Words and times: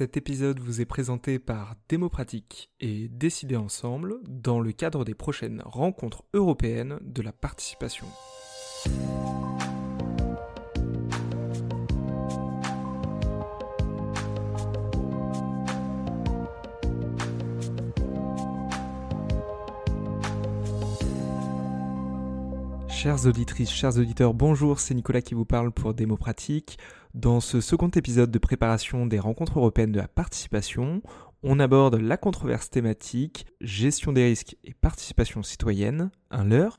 Cet 0.00 0.16
épisode 0.16 0.60
vous 0.60 0.80
est 0.80 0.86
présenté 0.86 1.38
par 1.38 1.74
Démopratique 1.90 2.70
et 2.80 3.08
Décider 3.08 3.56
ensemble 3.56 4.14
dans 4.26 4.58
le 4.58 4.72
cadre 4.72 5.04
des 5.04 5.12
prochaines 5.12 5.60
rencontres 5.62 6.24
européennes 6.32 6.98
de 7.02 7.20
la 7.20 7.34
participation. 7.34 8.06
Chères 23.02 23.24
auditrices, 23.24 23.70
chers 23.70 23.96
auditeurs, 23.96 24.34
bonjour, 24.34 24.78
c'est 24.78 24.92
Nicolas 24.92 25.22
qui 25.22 25.32
vous 25.32 25.46
parle 25.46 25.72
pour 25.72 25.94
Démo 25.94 26.18
Pratique. 26.18 26.78
Dans 27.14 27.40
ce 27.40 27.62
second 27.62 27.88
épisode 27.88 28.30
de 28.30 28.38
préparation 28.38 29.06
des 29.06 29.18
rencontres 29.18 29.58
européennes 29.58 29.92
de 29.92 29.98
la 29.98 30.06
participation, 30.06 31.00
on 31.42 31.60
aborde 31.60 31.94
la 31.94 32.18
controverse 32.18 32.68
thématique 32.68 33.46
gestion 33.62 34.12
des 34.12 34.24
risques 34.24 34.58
et 34.64 34.74
participation 34.74 35.42
citoyenne, 35.42 36.10
un 36.30 36.44
leurre. 36.44 36.76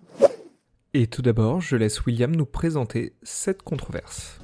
Et 0.93 1.07
tout 1.07 1.23
d'abord, 1.23 1.59
je 1.59 1.75
laisse 1.75 2.05
William 2.05 2.35
nous 2.35 2.45
présenter 2.45 3.15
cette 3.23 3.63
controverse. 3.63 4.37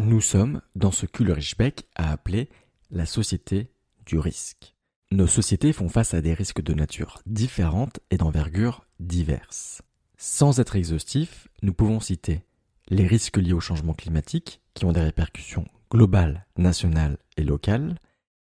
Nous 0.00 0.20
sommes 0.20 0.62
dans 0.74 0.90
ce 0.90 1.06
qu'Ulrich 1.06 1.56
Beck 1.56 1.86
a 1.94 2.10
appelé 2.10 2.48
la 2.90 3.06
société 3.06 3.70
du 4.04 4.18
risque. 4.18 4.73
Nos 5.14 5.28
sociétés 5.28 5.72
font 5.72 5.88
face 5.88 6.12
à 6.12 6.20
des 6.20 6.34
risques 6.34 6.60
de 6.60 6.74
nature 6.74 7.20
différentes 7.24 8.00
et 8.10 8.16
d'envergure 8.16 8.84
diverses. 8.98 9.80
Sans 10.16 10.58
être 10.58 10.74
exhaustif, 10.74 11.46
nous 11.62 11.72
pouvons 11.72 12.00
citer 12.00 12.40
les 12.88 13.06
risques 13.06 13.36
liés 13.36 13.52
au 13.52 13.60
changement 13.60 13.92
climatique, 13.94 14.60
qui 14.74 14.86
ont 14.86 14.90
des 14.90 15.02
répercussions 15.02 15.68
globales, 15.88 16.46
nationales 16.56 17.16
et 17.36 17.44
locales, 17.44 17.94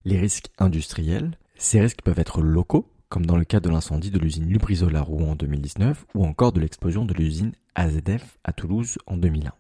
les 0.04 0.18
risques 0.18 0.50
industriels, 0.58 1.38
ces 1.58 1.80
risques 1.80 2.02
peuvent 2.02 2.18
être 2.18 2.42
locaux, 2.42 2.90
comme 3.08 3.28
dans 3.28 3.38
le 3.38 3.46
cas 3.46 3.60
de 3.60 3.70
l'incendie 3.70 4.10
de 4.10 4.18
l'usine 4.18 4.50
Lubrizol 4.50 4.96
à 4.96 5.02
Rouen 5.02 5.34
en 5.34 5.36
2019 5.36 6.08
ou 6.16 6.26
encore 6.26 6.54
de 6.54 6.60
l'explosion 6.60 7.06
de 7.06 7.14
l'usine 7.14 7.52
AZF 7.76 8.40
à 8.44 8.52
Toulouse 8.52 8.98
en 9.06 9.18
2001. 9.18 9.54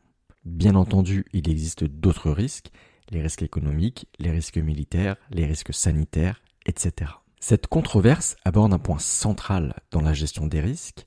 Bien 0.45 0.73
entendu, 0.73 1.25
il 1.31 1.47
existe 1.47 1.83
d'autres 1.83 2.31
risques, 2.31 2.71
les 3.11 3.21
risques 3.21 3.43
économiques, 3.43 4.07
les 4.17 4.31
risques 4.31 4.57
militaires, 4.57 5.17
les 5.29 5.45
risques 5.45 5.75
sanitaires, 5.75 6.41
Cette 7.39 7.67
controverse 7.67 8.35
aborde 8.45 8.73
un 8.73 8.79
point 8.79 8.99
central 8.99 9.75
dans 9.91 10.01
la 10.01 10.13
gestion 10.13 10.47
des 10.47 10.61
risques, 10.61 11.05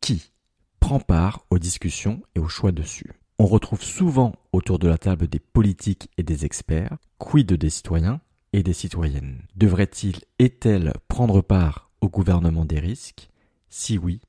qui 0.00 0.32
prend 0.80 1.00
part 1.00 1.44
aux 1.50 1.58
discussions 1.58 2.22
et 2.34 2.40
aux 2.40 2.48
choix 2.48 2.72
dessus? 2.72 3.12
On 3.38 3.46
retrouve 3.46 3.82
souvent 3.82 4.34
autour 4.52 4.80
de 4.80 4.88
la 4.88 4.98
table 4.98 5.28
des 5.28 5.38
politiques 5.38 6.10
et 6.18 6.24
des 6.24 6.44
experts, 6.44 6.96
quid 7.18 7.52
des 7.52 7.70
citoyens 7.70 8.20
et 8.52 8.62
des 8.64 8.72
citoyennes? 8.72 9.42
Devraient-ils 9.54 10.20
et-elles 10.40 10.92
prendre 11.06 11.42
part 11.42 11.90
au 12.00 12.08
gouvernement 12.08 12.64
des 12.64 12.80
risques? 12.80 13.30
Si 13.68 13.98
oui, 13.98 14.20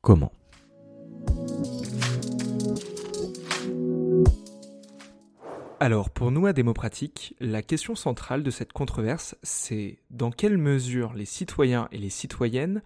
comment? 0.00 0.32
Alors, 5.82 6.10
pour 6.10 6.30
nous 6.30 6.44
à 6.44 6.52
Démopratique, 6.52 7.34
la 7.40 7.62
question 7.62 7.94
centrale 7.94 8.42
de 8.42 8.50
cette 8.50 8.74
controverse, 8.74 9.34
c'est 9.42 9.96
dans 10.10 10.30
quelle 10.30 10.58
mesure 10.58 11.14
les 11.14 11.24
citoyens 11.24 11.88
et 11.90 11.96
les 11.96 12.10
citoyennes 12.10 12.82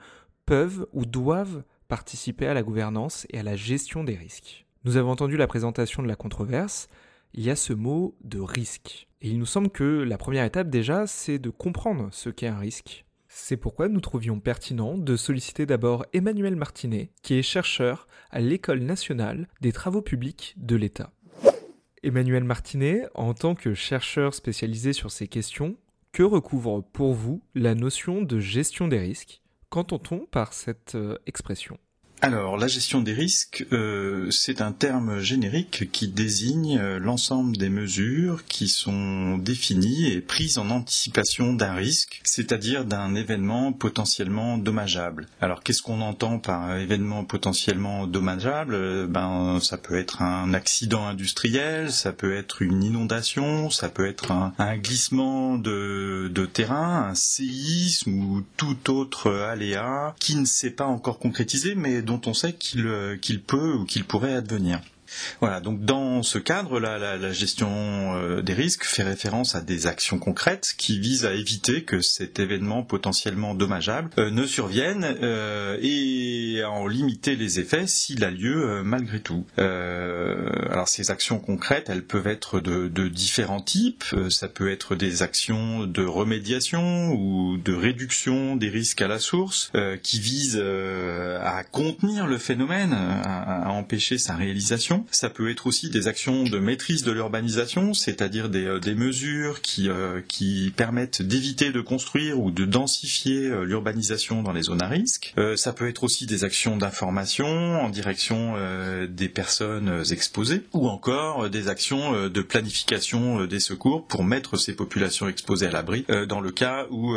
peuvent 0.46 0.86
ou 0.92 1.04
doivent 1.04 1.64
participer 1.88 2.46
à 2.46 2.54
la 2.54 2.62
gouvernance 2.62 3.26
et 3.30 3.40
à 3.40 3.42
la 3.42 3.56
gestion 3.56 4.04
des 4.04 4.14
risques. 4.14 4.64
Nous 4.84 4.96
avons 4.96 5.10
entendu 5.10 5.36
la 5.36 5.48
présentation 5.48 6.04
de 6.04 6.06
la 6.06 6.14
controverse, 6.14 6.86
il 7.32 7.42
y 7.42 7.50
a 7.50 7.56
ce 7.56 7.72
mot 7.72 8.14
de 8.22 8.38
risque. 8.38 9.08
Et 9.22 9.30
il 9.30 9.40
nous 9.40 9.44
semble 9.44 9.70
que 9.70 10.04
la 10.04 10.16
première 10.16 10.44
étape 10.44 10.70
déjà, 10.70 11.08
c'est 11.08 11.40
de 11.40 11.50
comprendre 11.50 12.10
ce 12.12 12.30
qu'est 12.30 12.46
un 12.46 12.60
risque. 12.60 13.06
C'est 13.26 13.56
pourquoi 13.56 13.88
nous 13.88 14.00
trouvions 14.00 14.38
pertinent 14.38 14.96
de 14.96 15.16
solliciter 15.16 15.66
d'abord 15.66 16.06
Emmanuel 16.12 16.54
Martinet, 16.54 17.10
qui 17.22 17.34
est 17.34 17.42
chercheur 17.42 18.06
à 18.30 18.38
l'École 18.38 18.84
nationale 18.84 19.48
des 19.60 19.72
travaux 19.72 20.00
publics 20.00 20.54
de 20.58 20.76
l'État. 20.76 21.10
Emmanuel 22.04 22.44
Martinet, 22.44 23.06
en 23.14 23.32
tant 23.32 23.54
que 23.54 23.72
chercheur 23.72 24.34
spécialisé 24.34 24.92
sur 24.92 25.10
ces 25.10 25.26
questions, 25.26 25.76
que 26.12 26.22
recouvre 26.22 26.82
pour 26.92 27.14
vous 27.14 27.42
la 27.54 27.74
notion 27.74 28.20
de 28.20 28.38
gestion 28.38 28.88
des 28.88 28.98
risques? 28.98 29.40
Qu'entend-on 29.70 30.26
par 30.26 30.52
cette 30.52 30.94
euh, 30.94 31.16
expression? 31.26 31.78
Alors, 32.24 32.56
la 32.56 32.68
gestion 32.68 33.02
des 33.02 33.12
risques, 33.12 33.66
euh, 33.72 34.30
c'est 34.30 34.62
un 34.62 34.72
terme 34.72 35.18
générique 35.18 35.90
qui 35.92 36.08
désigne 36.08 36.78
euh, 36.78 36.98
l'ensemble 36.98 37.58
des 37.58 37.68
mesures 37.68 38.46
qui 38.46 38.68
sont 38.68 39.36
définies 39.36 40.06
et 40.06 40.22
prises 40.22 40.56
en 40.56 40.70
anticipation 40.70 41.52
d'un 41.52 41.74
risque, 41.74 42.22
c'est-à-dire 42.24 42.86
d'un 42.86 43.14
événement 43.14 43.74
potentiellement 43.74 44.56
dommageable. 44.56 45.26
Alors, 45.42 45.62
qu'est-ce 45.62 45.82
qu'on 45.82 46.00
entend 46.00 46.38
par 46.38 46.78
événement 46.78 47.24
potentiellement 47.24 48.06
dommageable? 48.06 49.06
Ben, 49.06 49.58
ça 49.60 49.76
peut 49.76 49.98
être 49.98 50.22
un 50.22 50.54
accident 50.54 51.06
industriel, 51.06 51.92
ça 51.92 52.14
peut 52.14 52.34
être 52.34 52.62
une 52.62 52.82
inondation, 52.82 53.68
ça 53.68 53.90
peut 53.90 54.06
être 54.06 54.32
un, 54.32 54.54
glissement 54.78 55.58
de, 55.58 56.48
terrain, 56.54 57.08
un 57.10 57.14
séisme 57.14 58.14
ou 58.14 58.42
tout 58.56 58.90
autre 58.90 59.30
aléa 59.30 60.14
qui 60.18 60.36
ne 60.36 60.46
s'est 60.46 60.70
pas 60.70 60.86
encore 60.86 61.18
concrétisé, 61.18 61.74
mais 61.74 62.00
on 62.26 62.34
sait 62.34 62.52
qu'il 62.52 62.86
euh, 62.86 63.16
qu'il 63.16 63.40
peut 63.42 63.74
ou 63.74 63.84
qu'il 63.84 64.04
pourrait 64.04 64.34
advenir. 64.34 64.80
Voilà, 65.40 65.60
donc 65.60 65.84
dans 65.84 66.22
ce 66.22 66.38
cadre, 66.38 66.80
là, 66.80 66.98
la, 66.98 67.32
gestion 67.32 68.14
euh, 68.16 68.42
des 68.42 68.54
risques 68.54 68.84
fait 68.84 69.02
référence 69.02 69.54
à 69.54 69.60
des 69.60 69.86
actions 69.86 70.18
concrètes 70.18 70.74
qui 70.76 70.98
visent 70.98 71.24
à 71.24 71.34
éviter 71.34 71.82
que 71.82 72.00
cet 72.00 72.38
événement 72.38 72.82
potentiellement 72.82 73.54
dommageable 73.54 74.10
euh, 74.18 74.30
ne 74.30 74.46
survienne 74.46 75.16
euh, 75.22 75.78
et 75.80 76.62
à 76.62 76.70
en 76.70 76.86
limiter 76.86 77.36
les 77.36 77.60
effets 77.60 77.86
s'il 77.86 78.24
a 78.24 78.30
lieu 78.30 78.82
malgré 78.84 79.20
tout. 79.20 79.44
alors 79.58 80.88
ces 80.88 81.10
actions 81.10 81.38
concrètes, 81.38 81.88
elles 81.88 82.04
peuvent 82.04 82.26
être 82.26 82.60
de, 82.60 82.88
de 82.88 83.08
différents 83.08 83.60
types. 83.60 84.04
ça 84.30 84.48
peut 84.48 84.70
être 84.70 84.94
des 84.94 85.22
actions 85.22 85.86
de 85.86 86.04
remédiation 86.04 87.12
ou 87.12 87.56
de 87.56 87.72
réduction 87.72 88.56
des 88.56 88.68
risques 88.68 89.02
à 89.02 89.08
la 89.08 89.18
source 89.18 89.72
qui 90.02 90.20
visent 90.20 90.62
à 90.62 91.64
contenir 91.64 92.26
le 92.26 92.38
phénomène, 92.38 92.92
à 92.92 93.70
empêcher 93.70 94.18
sa 94.18 94.34
réalisation 94.34 95.03
ça 95.10 95.30
peut 95.30 95.50
être 95.50 95.66
aussi 95.66 95.90
des 95.90 96.08
actions 96.08 96.44
de 96.44 96.58
maîtrise 96.58 97.02
de 97.02 97.12
l'urbanisation, 97.12 97.94
c'est-à-dire 97.94 98.48
des, 98.48 98.64
euh, 98.66 98.94
mesures 98.94 99.60
euh, 99.80 100.20
qui, 100.26 100.72
permettent 100.76 101.22
d'éviter 101.22 101.72
de 101.72 101.80
construire 101.80 102.40
ou 102.40 102.50
de 102.50 102.64
densifier 102.64 103.46
euh, 103.46 103.64
l'urbanisation 103.64 104.42
dans 104.42 104.52
les 104.52 104.62
zones 104.62 104.82
à 104.82 104.88
risque. 104.88 105.34
ça 105.56 105.72
peut 105.72 105.88
être 105.88 106.04
aussi 106.04 106.26
des 106.26 106.44
actions 106.44 106.76
d'information 106.76 107.46
en 107.80 107.88
direction 107.88 108.54
des 109.08 109.28
personnes 109.28 110.02
exposées, 110.10 110.62
ou 110.72 110.88
encore 110.88 111.50
des 111.50 111.68
actions 111.68 112.28
de 112.28 112.42
planification 112.42 113.44
des 113.46 113.60
secours 113.60 114.06
pour 114.06 114.24
mettre 114.24 114.56
ces 114.56 114.74
populations 114.74 115.28
exposées 115.28 115.66
à 115.66 115.70
l'abri 115.70 116.04
dans 116.28 116.40
le 116.40 116.50
cas 116.50 116.86
où 116.90 117.14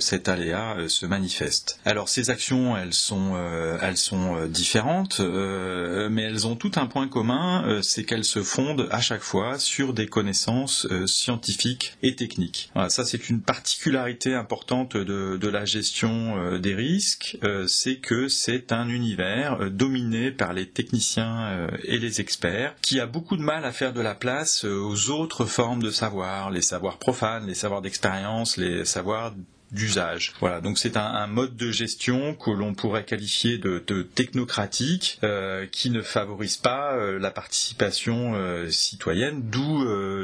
cet 0.00 0.28
aléa 0.28 0.76
se 0.88 1.06
manifeste. 1.06 1.80
Alors 1.84 2.08
ces 2.08 2.30
actions, 2.30 2.76
elles 2.76 2.94
sont, 2.94 3.36
elles 3.80 3.96
sont 3.96 4.46
différentes, 4.46 5.20
mais 5.20 6.22
elles 6.22 6.46
ont 6.46 6.56
tout 6.56 6.72
un 6.76 6.86
point 6.86 7.08
commun 7.08 7.17
euh, 7.26 7.82
c'est 7.82 8.04
qu'elles 8.04 8.24
se 8.24 8.42
fondent 8.42 8.88
à 8.90 9.00
chaque 9.00 9.22
fois 9.22 9.58
sur 9.58 9.92
des 9.92 10.06
connaissances 10.06 10.86
euh, 10.90 11.06
scientifiques 11.06 11.94
et 12.02 12.14
techniques. 12.14 12.70
ça 12.88 13.04
c'est 13.04 13.28
une 13.28 13.40
particularité 13.40 14.34
importante 14.34 14.96
de, 14.96 15.48
la 15.48 15.64
gestion 15.64 16.36
euh, 16.38 16.58
des 16.58 16.74
risques, 16.74 17.38
c'est 17.66 17.96
que 17.96 18.28
c'est 18.28 18.72
un 18.72 18.88
univers 18.88 19.70
dominé 19.70 20.30
par 20.30 20.52
les 20.52 20.68
techniciens 20.68 21.68
et 21.84 21.98
les 21.98 22.20
experts 22.20 22.74
qui 22.82 23.00
a 23.00 23.06
beaucoup 23.06 23.36
de 23.36 23.42
mal 23.42 23.64
à 23.64 23.72
faire 23.72 23.92
de 23.92 24.00
la 24.00 24.14
place 24.14 24.64
aux 24.64 25.10
autres 25.10 25.46
formes 25.46 25.82
de 25.82 25.90
savoir, 25.90 26.50
les 26.50 26.62
savoirs 26.62 26.98
profanes, 26.98 27.46
les 27.46 27.54
savoirs 27.54 27.82
d'expérience, 27.82 28.56
les 28.56 28.84
savoirs 28.84 29.34
d'usage. 29.72 30.32
Voilà, 30.40 30.60
donc 30.60 30.78
c'est 30.78 30.96
un, 30.96 31.26
mode 31.26 31.56
de 31.56 31.70
gestion 31.70 32.34
que 32.34 32.50
l'on 32.50 32.74
pourrait 32.74 33.04
qualifier 33.04 33.58
de, 33.58 34.02
technocratique, 34.02 35.18
euh, 35.22 35.66
qui 35.66 35.90
ne 35.90 36.02
favorise 36.02 36.56
pas 36.56 36.94
euh, 36.94 37.18
la 37.18 37.30
participation 37.30 38.34
euh, 38.34 38.70
citoyenne, 38.70 39.42
d'où 39.50 39.68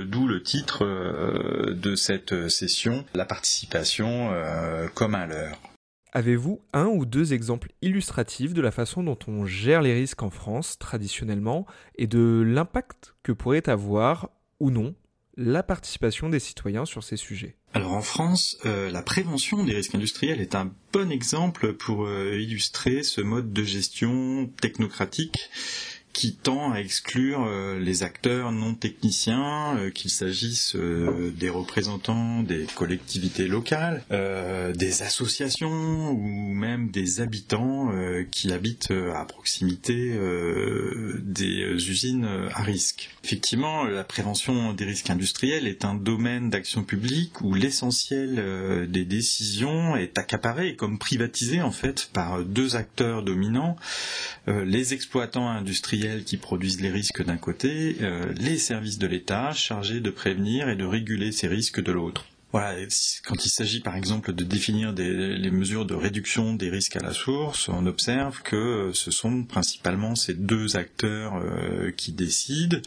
d'où 0.05 0.27
le 0.27 0.43
titre 0.43 0.85
de 1.71 1.95
cette 1.95 2.49
session, 2.49 3.05
la 3.15 3.25
participation 3.25 4.33
comme 4.95 5.15
un 5.15 5.27
leurre. 5.27 5.59
Avez-vous 6.13 6.61
un 6.73 6.87
ou 6.87 7.07
deux 7.07 7.33
exemples 7.33 7.73
illustratifs 7.83 8.55
de 8.55 8.63
la 8.63 8.71
façon 8.71 9.03
dont 9.03 9.19
on 9.27 9.47
gère 9.47 9.83
les 9.83 9.93
risques 9.93 10.23
en 10.23 10.31
France 10.31 10.79
traditionnellement 10.79 11.67
et 11.97 12.07
de 12.07 12.43
l'impact 12.47 13.15
que 13.25 13.33
pourrait 13.33 13.69
avoir 13.69 14.31
ou 14.61 14.71
non 14.71 14.95
la 15.37 15.65
participation 15.65 16.29
des 16.29 16.39
citoyens 16.39 16.85
sur 16.85 17.03
ces 17.03 17.17
sujets? 17.17 17.57
Alors 17.75 17.93
en 17.93 18.03
France, 18.03 18.57
euh, 18.67 18.89
la 18.93 19.03
prévention 19.03 19.65
des 19.65 19.75
risques 19.75 19.97
industriels 19.97 20.41
est 20.41 20.55
un 20.55 20.73
bon 20.93 21.11
exemple 21.11 21.73
pour 21.73 22.07
euh, 22.07 22.39
illustrer 22.39 23.03
ce 23.03 23.21
mode 23.21 23.53
de 23.53 23.65
gestion 23.65 24.49
technocratique 24.61 25.51
qui 26.15 26.35
tend 26.35 26.73
à 26.73 26.79
exclure 26.79 27.47
les 27.79 28.03
acteurs 28.03 28.53
non 28.53 28.75
techniciens, 28.75 29.91
qu'il 29.95 30.11
s'agisse 30.11 30.77
des 30.77 31.51
représentants 31.51 32.43
des 32.43 32.67
collectivités 32.75 33.47
locales, 33.47 34.03
des 34.11 35.03
associations 35.03 36.13
ou 36.13 36.55
même 36.55 36.91
des 36.91 37.21
habitants 37.21 37.93
qui 38.31 38.53
habitent 38.53 38.93
à 39.15 39.25
proximité 39.25 40.17
des 41.23 41.91
usines 41.91 42.29
à 42.55 42.63
risque. 42.63 43.11
Effectivement, 43.25 43.85
la 43.85 44.05
prévention 44.05 44.73
des 44.73 44.85
risques 44.85 45.11
industriels 45.11 45.67
est 45.67 45.85
un 45.85 45.95
domaine 45.95 46.49
d'action 46.49 46.85
publique 46.85 47.41
où 47.41 47.55
l'essentiel 47.55 48.89
des 48.89 49.05
décisions 49.05 49.97
est 49.97 50.17
accaparé 50.19 50.77
comme 50.77 50.99
privatisé 50.99 51.61
en 51.61 51.73
fait 51.73 52.09
par 52.13 52.43
deux 52.43 52.77
acteurs 52.77 53.23
dominants, 53.23 53.77
euh, 54.49 54.65
les 54.65 54.95
exploitants 54.95 55.49
industriels 55.49 56.04
qui 56.25 56.37
produisent 56.37 56.81
les 56.81 56.91
risques 56.91 57.25
d'un 57.25 57.37
côté, 57.37 57.97
euh, 58.01 58.33
les 58.37 58.59
services 58.59 58.99
de 58.99 59.07
l'État 59.07 59.53
chargés 59.53 60.01
de 60.01 60.11
prévenir 60.11 60.69
et 60.69 60.77
de 60.77 60.85
réguler 60.85 61.33
ces 61.33 61.49
risques 61.49 61.83
de 61.83 61.93
l'autre. 61.93 62.27
Voilà, 62.55 62.77
quand 63.27 63.45
il 63.45 63.49
s'agit 63.49 63.81
par 63.81 63.97
exemple 63.97 64.33
de 64.33 64.45
définir 64.45 64.93
des, 64.93 65.13
les 65.13 65.51
mesures 65.51 65.85
de 65.85 65.95
réduction 65.95 66.55
des 66.55 66.71
risques 66.71 66.95
à 66.95 67.01
la 67.01 67.13
source, 67.13 67.69
on 67.69 67.85
observe 67.85 68.43
que 68.43 68.93
ce 68.95 69.11
sont 69.11 69.43
principalement 69.43 70.15
ces 70.15 70.35
deux 70.35 70.77
acteurs 70.77 71.35
euh, 71.35 71.91
qui 71.91 72.13
décident. 72.13 72.79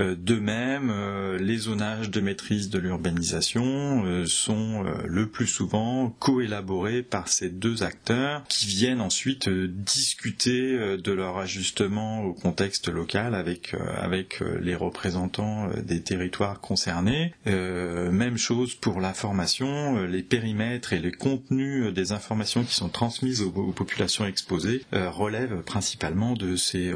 Euh, 0.00 0.14
de 0.18 0.34
même, 0.34 0.90
euh, 0.90 1.38
les 1.38 1.56
zonages 1.56 2.10
de 2.10 2.20
maîtrise 2.20 2.68
de 2.68 2.78
l'urbanisation 2.78 4.04
sont 4.26 4.84
le 5.06 5.28
plus 5.28 5.46
souvent 5.46 6.14
coélaborés 6.18 7.02
par 7.02 7.28
ces 7.28 7.48
deux 7.48 7.82
acteurs 7.82 8.44
qui 8.48 8.66
viennent 8.66 9.00
ensuite 9.00 9.48
discuter 9.48 10.96
de 10.98 11.12
leur 11.12 11.38
ajustement 11.38 12.22
au 12.22 12.34
contexte 12.34 12.88
local 12.88 13.34
avec, 13.34 13.74
avec 13.96 14.42
les 14.60 14.74
représentants 14.74 15.70
des 15.82 16.02
territoires 16.02 16.60
concernés. 16.60 17.32
même 17.46 18.36
chose 18.36 18.74
pour 18.74 18.89
pour 18.90 19.00
la 19.00 19.14
formation, 19.14 19.98
euh, 19.98 20.06
les 20.06 20.22
périmètres 20.24 20.92
et 20.92 20.98
les 20.98 21.12
contenus 21.12 21.86
euh, 21.86 21.92
des 21.92 22.10
informations 22.10 22.64
qui 22.64 22.74
sont 22.74 22.88
transmises 22.88 23.40
aux, 23.40 23.50
populations 23.70 24.26
exposées 24.26 24.84
euh, 24.94 25.08
relèvent 25.08 25.62
principalement 25.62 26.32
de 26.34 26.56
ces 26.56 26.92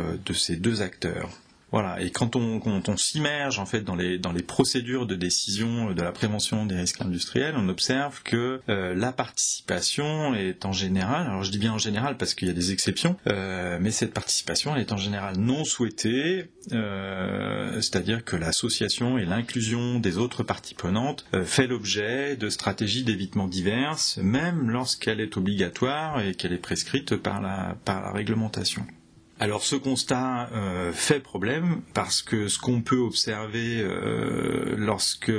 deux 0.57 0.83
acteurs. 0.83 1.31
Voilà. 1.75 2.01
Et 2.01 2.11
quand 2.11 2.37
on, 2.37 2.61
quand 2.61 2.89
on 2.89 2.97
s'immerge 2.97 3.59
en 3.59 3.67
fait 3.67 3.81
dans 3.81 3.97
les 3.97 4.17
dans 4.17 4.31
les 4.31 4.45
procédures 4.45 5.09
de 5.09 5.17
décision 5.17 5.93
de 5.93 6.03
la 6.03 6.13
prévention 6.13 6.67
des 6.67 6.77
risques 6.77 7.01
industriels, 7.01 7.57
on 7.59 7.69
observe 7.69 8.23
que 8.23 8.61
euh, 8.69 8.95
la 8.95 9.11
participation 9.11 10.37
est 10.37 10.67
en 10.67 10.71
général, 10.71 11.27
alors 11.27 11.43
je 11.43 11.51
dis 11.51 11.59
bien 11.59 11.73
en 11.73 11.79
général 11.79 12.17
parce 12.17 12.35
qu'il 12.35 12.47
y 12.47 12.51
a 12.53 12.55
des 12.55 12.71
exceptions, 12.71 13.17
euh, 13.27 13.79
mais 13.81 13.91
cette 13.91 14.15
participation 14.15 14.77
est 14.77 14.93
en 14.93 14.97
général 14.99 15.37
non 15.37 15.65
souhaitée, 15.65 16.49
euh, 16.71 17.81
c'est-à-dire 17.81 18.25
que 18.25 18.37
l'association 18.37 19.19
et 19.19 19.25
l'inclusion 19.25 19.99
des 19.99 20.17
autres 20.17 20.45
parties 20.45 20.75
prenantes 20.75 21.27
fait 21.45 21.67
l'objet 21.67 22.37
de 22.37 22.51
stratégies 22.51 23.03
d'évitement 23.03 23.49
diverses, 23.49 24.21
même 24.23 24.71
lorsqu'elle 24.71 25.19
est 25.19 25.37
obligatoire 25.37 26.21
et 26.21 26.37
qu'elle 26.37 26.53
est 26.53 26.59
prescrite 26.59 27.17
par 27.17 27.43
la 27.43 27.77
par 27.85 28.01
la 28.01 28.13
réglementation. 28.13 28.87
Alors 29.41 29.65
ce 29.65 29.75
constat 29.75 30.49
euh, 30.53 30.93
fait 30.93 31.19
problème 31.19 31.83
parce 31.93 32.23
que 32.23 32.47
ce 32.47 32.59
qu'on 32.59 32.83
peut 32.83 32.99
observer 32.99 33.81
euh, 33.81 34.77
lorsque 34.79 35.33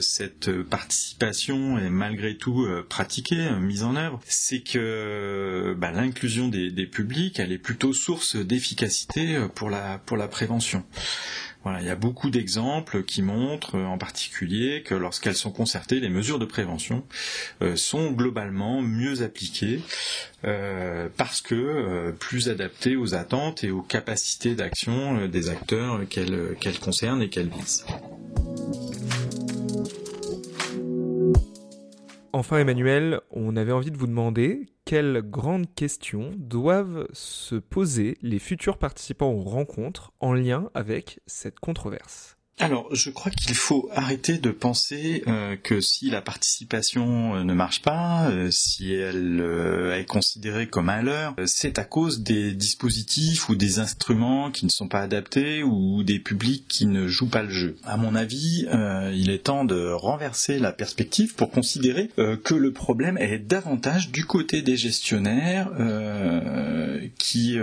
cette 0.00 0.62
participation 0.62 1.76
est 1.76 1.90
malgré 1.90 2.36
tout 2.36 2.62
euh, 2.62 2.86
pratiquée, 2.88 3.50
mise 3.60 3.82
en 3.82 3.96
œuvre, 3.96 4.20
c'est 4.26 4.60
que 4.60 5.74
bah, 5.76 5.90
l'inclusion 5.90 6.46
des, 6.46 6.70
des, 6.70 6.86
publics, 6.86 7.40
elle 7.40 7.50
est 7.50 7.58
plutôt 7.58 7.92
source 7.92 8.36
d'efficacité 8.36 9.44
pour 9.56 9.70
la, 9.70 9.98
pour 9.98 10.16
la 10.16 10.28
prévention. 10.28 10.84
Voilà, 11.64 11.80
il 11.80 11.86
y 11.86 11.90
a 11.90 11.96
beaucoup 11.96 12.30
d'exemples 12.30 13.04
qui 13.04 13.22
montrent 13.22 13.78
en 13.78 13.96
particulier 13.96 14.82
que 14.82 14.94
lorsqu'elles 14.94 15.36
sont 15.36 15.52
concertées, 15.52 16.00
les 16.00 16.08
mesures 16.08 16.40
de 16.40 16.44
prévention 16.44 17.04
euh, 17.62 17.76
sont 17.76 18.10
globalement 18.10 18.82
mieux 18.82 19.22
appliquées 19.22 19.80
euh, 20.44 21.08
parce 21.16 21.40
que 21.40 21.54
euh, 21.54 22.12
plus 22.12 22.48
adaptées 22.48 22.96
aux 22.96 23.14
attentes 23.14 23.62
et 23.62 23.70
aux 23.70 23.82
capacités 23.82 24.54
d'action 24.54 25.28
des 25.28 25.48
acteurs 25.48 26.00
qu'elles 26.08 26.78
concernent 26.80 27.22
et 27.22 27.28
qu'elles 27.28 27.50
visent. 27.50 27.84
Enfin 32.34 32.58
Emmanuel, 32.58 33.20
on 33.30 33.56
avait 33.56 33.72
envie 33.72 33.90
de 33.90 33.98
vous 33.98 34.06
demander 34.06 34.66
quelles 34.86 35.20
grandes 35.20 35.74
questions 35.74 36.30
doivent 36.38 37.06
se 37.12 37.56
poser 37.56 38.16
les 38.22 38.38
futurs 38.38 38.78
participants 38.78 39.30
aux 39.30 39.42
rencontres 39.42 40.12
en 40.18 40.32
lien 40.32 40.70
avec 40.72 41.20
cette 41.26 41.60
controverse 41.60 42.38
alors, 42.58 42.94
je 42.94 43.10
crois 43.10 43.32
qu'il 43.32 43.54
faut 43.54 43.88
arrêter 43.92 44.36
de 44.36 44.50
penser 44.50 45.24
euh, 45.26 45.56
que 45.56 45.80
si 45.80 46.10
la 46.10 46.20
participation 46.20 47.34
euh, 47.34 47.44
ne 47.44 47.54
marche 47.54 47.80
pas, 47.80 48.28
euh, 48.30 48.50
si 48.50 48.92
elle 48.92 49.42
est 49.98 50.04
considérée 50.04 50.68
comme 50.68 50.90
un 50.90 51.02
leurre, 51.02 51.34
c'est 51.46 51.78
à 51.78 51.84
cause 51.84 52.20
des 52.20 52.52
dispositifs 52.52 53.48
ou 53.48 53.56
des 53.56 53.78
instruments 53.78 54.50
qui 54.50 54.66
ne 54.66 54.70
sont 54.70 54.86
pas 54.86 55.00
adaptés 55.00 55.62
ou 55.62 56.02
des 56.02 56.18
publics 56.18 56.66
qui 56.68 56.86
ne 56.86 57.08
jouent 57.08 57.28
pas 57.28 57.42
le 57.42 57.50
jeu. 57.50 57.76
À 57.84 57.96
mon 57.96 58.14
avis, 58.14 58.66
il 59.12 59.30
est 59.30 59.44
temps 59.44 59.64
de 59.64 59.90
renverser 59.90 60.58
la 60.58 60.72
perspective 60.72 61.34
pour 61.34 61.50
considérer 61.50 62.10
que 62.16 62.54
le 62.54 62.72
problème 62.72 63.18
est 63.18 63.38
davantage 63.38 64.10
du 64.10 64.24
côté 64.24 64.62
des 64.62 64.76
gestionnaires 64.76 65.70
qui, 67.18 67.58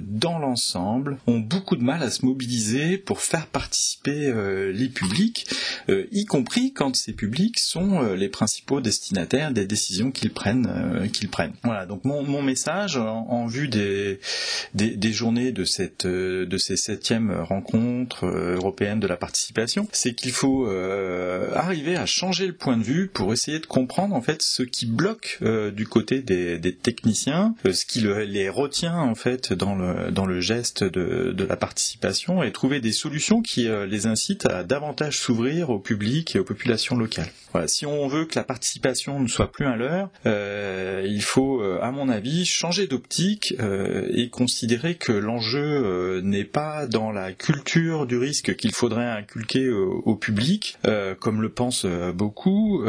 dans 0.00 0.38
l'ensemble, 0.38 1.18
ont 1.26 1.38
beaucoup 1.38 1.76
de 1.76 1.84
mal 1.84 2.02
à 2.02 2.10
se 2.10 2.24
mobiliser 2.24 2.98
pour 2.98 3.20
faire 3.20 3.46
participer 3.46 4.27
euh, 4.28 4.72
les 4.72 4.88
publics, 4.88 5.46
euh, 5.88 6.06
y 6.12 6.24
compris 6.24 6.72
quand 6.72 6.94
ces 6.96 7.12
publics 7.12 7.58
sont 7.58 8.02
euh, 8.02 8.16
les 8.16 8.28
principaux 8.28 8.80
destinataires 8.80 9.52
des 9.52 9.66
décisions 9.66 10.10
qu'ils 10.10 10.30
prennent. 10.30 10.68
Voilà. 11.64 11.86
Donc 11.86 12.04
mon, 12.04 12.22
mon 12.22 12.42
message 12.42 12.96
en, 12.96 13.46
vue 13.46 13.68
des, 13.68 14.20
des, 14.74 15.12
journées 15.12 15.52
de 15.52 15.64
cette 15.64 16.06
de 16.06 16.58
ces 16.58 16.76
septièmes 16.76 17.30
rencontres 17.32 18.26
européennes 18.26 19.00
de 19.00 19.06
la 19.06 19.16
participation, 19.16 19.88
c'est 19.92 20.14
qu'il 20.14 20.32
faut 20.32 20.68
arriver 21.54 21.96
à 21.96 22.06
changer 22.06 22.46
le 22.46 22.52
point 22.52 22.76
de 22.76 22.82
vue 22.82 23.08
pour 23.08 23.32
essayer 23.32 23.58
de 23.58 23.66
comprendre 23.66 24.14
en 24.14 24.20
fait 24.20 24.42
ce 24.42 24.62
qui 24.62 24.86
bloque 24.86 25.38
du 25.74 25.86
côté 25.86 26.20
des, 26.20 26.74
techniciens, 26.74 27.54
ce 27.70 27.84
qui 27.84 28.00
le, 28.00 28.24
les 28.24 28.48
retient 28.48 28.98
en 28.98 29.14
fait 29.14 29.52
dans 29.52 29.74
le 29.74 30.10
dans 30.10 30.26
le 30.26 30.40
geste 30.40 30.84
de, 30.84 31.32
de 31.32 31.44
la 31.44 31.56
participation 31.56 32.42
et 32.42 32.52
trouver 32.52 32.80
des 32.80 32.92
solutions 32.92 33.42
qui 33.42 33.68
les 33.88 34.06
incitent 34.18 34.46
à 34.46 34.64
davantage 34.64 35.16
s'ouvrir 35.16 35.70
au 35.70 35.78
public 35.78 36.34
et 36.34 36.40
aux 36.40 36.44
populations 36.44 36.96
locales. 36.96 37.30
Voilà, 37.52 37.68
si 37.68 37.86
on 37.86 38.08
veut 38.08 38.26
que 38.26 38.34
la 38.34 38.44
participation 38.44 39.20
ne 39.20 39.28
soit 39.28 39.50
plus 39.50 39.64
un 39.64 39.76
leurre, 39.76 40.10
euh, 40.26 41.06
il 41.06 41.22
faut, 41.22 41.62
euh, 41.62 41.78
à 41.80 41.92
mon 41.92 42.08
avis, 42.08 42.44
changer 42.44 42.86
d'optique 42.86 43.54
euh, 43.60 44.06
et 44.12 44.28
considérer 44.28 44.96
que 44.96 45.12
l'enjeu 45.12 46.20
n'est 46.22 46.44
pas 46.44 46.86
dans 46.86 47.12
la 47.12 47.32
culture 47.32 48.06
du 48.06 48.18
risque 48.18 48.56
qu'il 48.56 48.72
faudrait 48.72 49.06
inculquer 49.06 49.70
au, 49.70 50.16
public, 50.16 50.78
comme 51.20 51.42
le 51.42 51.48
pensent 51.48 51.86
beaucoup, 52.14 52.82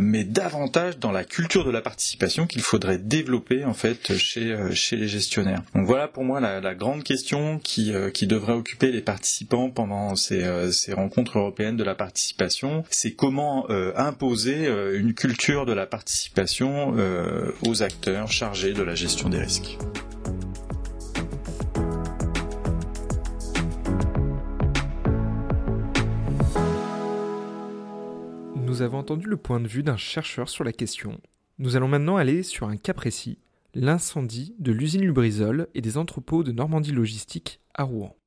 mais 0.00 0.24
davantage 0.24 0.98
dans 0.98 1.12
la 1.12 1.24
culture 1.24 1.64
de 1.64 1.70
la 1.70 1.80
participation 1.80 2.46
qu'il 2.46 2.60
faudrait 2.60 2.98
développer 2.98 3.64
en 3.64 3.74
fait 3.74 4.16
chez 4.16 4.56
chez 4.72 4.96
les 4.96 5.08
gestionnaires. 5.08 5.62
Donc 5.74 5.86
voilà 5.86 6.08
pour 6.08 6.24
moi 6.24 6.40
la, 6.40 6.60
la 6.60 6.74
grande 6.74 7.02
question 7.02 7.58
qui 7.58 7.92
qui 8.12 8.26
devrait 8.26 8.52
occuper 8.52 8.92
les 8.92 9.00
participants 9.00 9.70
pendant 9.70 10.16
euh, 10.32 10.70
ces, 10.70 10.92
rencontres 10.92 11.38
européennes 11.38 11.76
de 11.76 11.84
la 11.84 11.94
participation, 11.94 12.84
c'est 12.90 13.14
comment 13.14 13.66
euh, 13.70 13.92
imposer 13.96 14.66
euh, 14.66 14.98
une 14.98 15.14
culture 15.14 15.66
de 15.66 15.72
la 15.72 15.86
participation 15.86 16.94
aux 17.66 17.82
acteurs 17.82 18.30
chargés 18.30 18.72
de 18.72 18.82
la 18.82 18.94
gestion 18.94 19.28
des 19.28 19.38
risques. 19.38 19.78
Nous 28.56 28.82
avons 28.82 28.98
entendu 28.98 29.26
le 29.26 29.36
point 29.36 29.60
de 29.60 29.68
vue 29.68 29.82
d'un 29.82 29.96
chercheur 29.96 30.48
sur 30.48 30.64
la 30.64 30.72
question. 30.72 31.20
Nous 31.58 31.76
allons 31.76 31.88
maintenant 31.88 32.16
aller 32.16 32.42
sur 32.42 32.68
un 32.68 32.76
cas 32.76 32.94
précis, 32.94 33.38
l'incendie 33.74 34.54
de 34.58 34.72
l'usine 34.72 35.02
Lubrizol 35.02 35.68
et 35.74 35.80
des 35.80 35.96
entrepôts 35.96 36.44
de 36.44 36.52
Normandie 36.52 36.92
Logistique 36.92 37.60
à 37.74 37.84
Rouen. 37.84 38.18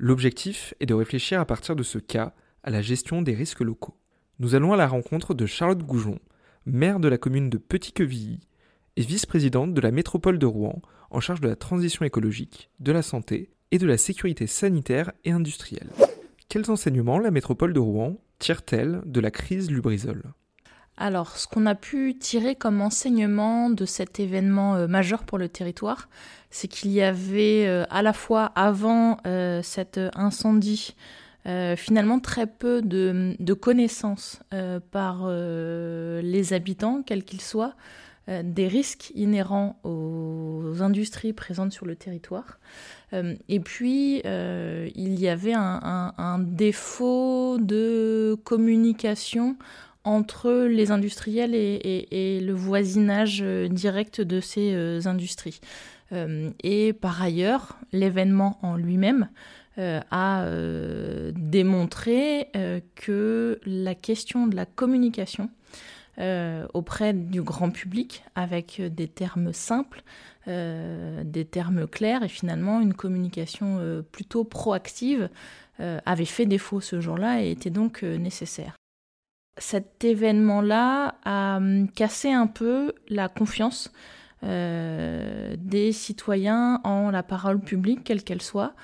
L'objectif 0.00 0.74
est 0.78 0.86
de 0.86 0.94
réfléchir 0.94 1.40
à 1.40 1.44
partir 1.44 1.74
de 1.74 1.82
ce 1.82 1.98
cas 1.98 2.32
à 2.62 2.70
la 2.70 2.82
gestion 2.82 3.20
des 3.20 3.34
risques 3.34 3.60
locaux. 3.60 3.96
Nous 4.38 4.54
allons 4.54 4.72
à 4.72 4.76
la 4.76 4.86
rencontre 4.86 5.34
de 5.34 5.44
Charlotte 5.44 5.82
Goujon, 5.82 6.20
maire 6.66 7.00
de 7.00 7.08
la 7.08 7.18
commune 7.18 7.50
de 7.50 7.58
Petit-Quevilly 7.58 8.38
et 8.94 9.02
vice-présidente 9.02 9.74
de 9.74 9.80
la 9.80 9.90
métropole 9.90 10.38
de 10.38 10.46
Rouen 10.46 10.82
en 11.10 11.18
charge 11.18 11.40
de 11.40 11.48
la 11.48 11.56
transition 11.56 12.04
écologique, 12.04 12.70
de 12.78 12.92
la 12.92 13.02
santé 13.02 13.50
et 13.72 13.78
de 13.78 13.86
la 13.88 13.98
sécurité 13.98 14.46
sanitaire 14.46 15.10
et 15.24 15.32
industrielle. 15.32 15.90
Quels 16.48 16.70
enseignements 16.70 17.18
la 17.18 17.32
métropole 17.32 17.72
de 17.72 17.80
Rouen 17.80 18.18
tire-t-elle 18.38 19.02
de 19.04 19.20
la 19.20 19.32
crise 19.32 19.68
Lubrizol? 19.68 20.22
Alors, 21.00 21.36
ce 21.36 21.46
qu'on 21.46 21.64
a 21.66 21.76
pu 21.76 22.16
tirer 22.18 22.56
comme 22.56 22.80
enseignement 22.80 23.70
de 23.70 23.84
cet 23.84 24.18
événement 24.18 24.74
euh, 24.74 24.88
majeur 24.88 25.22
pour 25.22 25.38
le 25.38 25.48
territoire, 25.48 26.08
c'est 26.50 26.66
qu'il 26.66 26.90
y 26.90 27.02
avait 27.02 27.66
euh, 27.68 27.84
à 27.88 28.02
la 28.02 28.12
fois 28.12 28.46
avant 28.56 29.18
euh, 29.26 29.62
cet 29.62 29.98
incendie 30.14 30.94
finalement 31.78 32.20
très 32.20 32.46
peu 32.46 32.82
de, 32.82 33.54
connaissances 33.54 34.42
par 34.90 35.26
les 35.30 36.52
habitants, 36.52 37.02
quels 37.02 37.24
qu'ils 37.24 37.40
soient, 37.40 37.72
des 38.26 38.68
risques 38.68 39.12
inhérents 39.14 39.80
aux 39.82 40.82
industries 40.82 41.32
présentes 41.32 41.72
sur 41.72 41.86
le 41.86 41.96
territoire. 41.96 42.58
et 43.14 43.60
puis, 43.60 44.20
il 44.26 45.18
y 45.18 45.26
avait 45.26 45.54
un 45.56 46.38
défaut 46.38 47.56
de 47.58 48.36
communication 48.44 49.56
entre 50.08 50.66
les 50.66 50.90
industriels 50.90 51.54
et, 51.54 52.40
le 52.40 52.52
voisinage 52.52 53.40
euh, 53.42 53.68
direct 53.68 54.22
de 54.22 54.40
ces 54.40 54.72
euh, 54.72 55.00
industries. 55.04 55.60
Euh, 56.12 56.50
et 56.62 56.94
par 56.94 57.22
ailleurs, 57.22 57.78
l'événement 57.92 58.58
en 58.62 58.76
lui-même 58.76 59.28
a 60.10 60.44
démontré 61.36 62.48
que 62.96 63.60
la 63.64 63.94
question 63.94 64.48
de 64.48 64.56
la 64.56 64.66
communication 64.66 65.50
auprès 66.74 67.12
du 67.12 67.42
grand 67.42 67.70
public, 67.70 68.24
avec 68.34 68.82
des 68.82 69.06
termes 69.06 69.52
simples, 69.52 70.02
des 70.48 71.46
termes 71.48 71.86
clairs 71.86 72.24
et 72.24 72.28
finalement 72.28 72.80
une 72.80 72.92
communication 72.92 74.02
plutôt 74.10 74.42
proactive, 74.42 75.28
avait 75.78 76.24
fait 76.24 76.46
défaut 76.46 76.80
ce 76.80 77.00
jour-là 77.00 77.44
et 77.44 77.52
était 77.52 77.70
donc 77.70 78.02
nécessaire 78.02 78.77
cet 79.58 80.04
événement-là 80.04 81.16
a 81.24 81.56
hum, 81.56 81.88
cassé 81.90 82.32
un 82.32 82.46
peu 82.46 82.92
la 83.08 83.28
confiance 83.28 83.92
euh, 84.44 85.56
des 85.58 85.92
citoyens 85.92 86.80
en 86.84 87.10
la 87.10 87.22
parole 87.22 87.58
publique, 87.58 88.04
quelle 88.04 88.22
qu'elle 88.22 88.42
soit. 88.42 88.74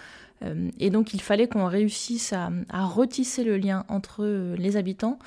Euh, 0.44 0.70
et 0.78 0.90
donc 0.90 1.14
il 1.14 1.20
fallait 1.20 1.48
qu'on 1.48 1.66
réussisse 1.66 2.32
à, 2.32 2.50
retisser 2.86 3.44
le 3.44 3.56
lien 3.56 3.84
entre 3.88 4.54
les 4.56 4.76
habitants, 4.76 5.18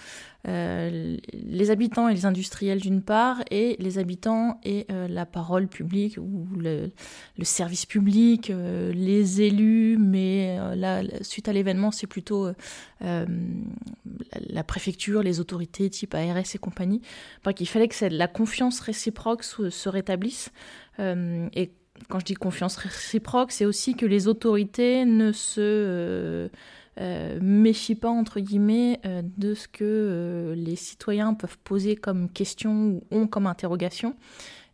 euh, 0.47 1.17
les 1.33 1.71
habitants 1.71 2.07
et 2.07 2.13
les 2.13 2.25
industriels 2.25 2.79
d'une 2.79 3.01
part, 3.01 3.43
et 3.51 3.75
les 3.79 3.97
habitants 3.97 4.59
et 4.63 4.85
euh, 4.91 5.07
la 5.07 5.25
parole 5.25 5.67
publique 5.67 6.17
ou 6.17 6.47
le, 6.57 6.91
service 7.43 7.85
public, 7.85 8.51
les 8.93 9.41
élus, 9.41 9.97
mais 9.97 10.57
là, 10.75 11.01
suite 11.21 11.47
à 11.47 11.53
l'événement, 11.53 11.91
c'est 11.91 12.07
plutôt 12.07 12.49
la 12.99 14.63
préfecture, 14.65 15.23
les 15.23 15.39
autorités 15.39 15.89
type 15.89 16.13
ARS 16.13 16.39
et 16.53 16.57
compagnie. 16.57 17.01
Donc 17.43 17.61
il 17.61 17.67
fallait 17.67 17.87
que 17.87 18.05
la 18.05 18.27
confiance 18.27 18.79
réciproque 18.81 19.43
se, 19.43 19.69
se 19.69 19.89
rétablisse. 19.89 20.51
Et 20.99 21.71
quand 22.09 22.19
je 22.19 22.25
dis 22.25 22.33
confiance 22.33 22.77
réciproque, 22.77 23.51
c'est 23.51 23.65
aussi 23.65 23.95
que 23.95 24.05
les 24.05 24.27
autorités 24.27 25.05
ne 25.05 25.31
se 25.31 25.61
euh, 25.61 26.49
euh, 26.99 27.39
méfient 27.41 27.95
pas, 27.95 28.09
entre 28.09 28.39
guillemets, 28.39 28.99
euh, 29.05 29.21
de 29.37 29.53
ce 29.53 29.67
que 29.67 30.53
les 30.55 30.75
citoyens 30.75 31.33
peuvent 31.33 31.57
poser 31.63 31.95
comme 31.95 32.29
question 32.29 32.71
ou 32.71 33.03
ont 33.11 33.27
comme 33.27 33.47
interrogation, 33.47 34.15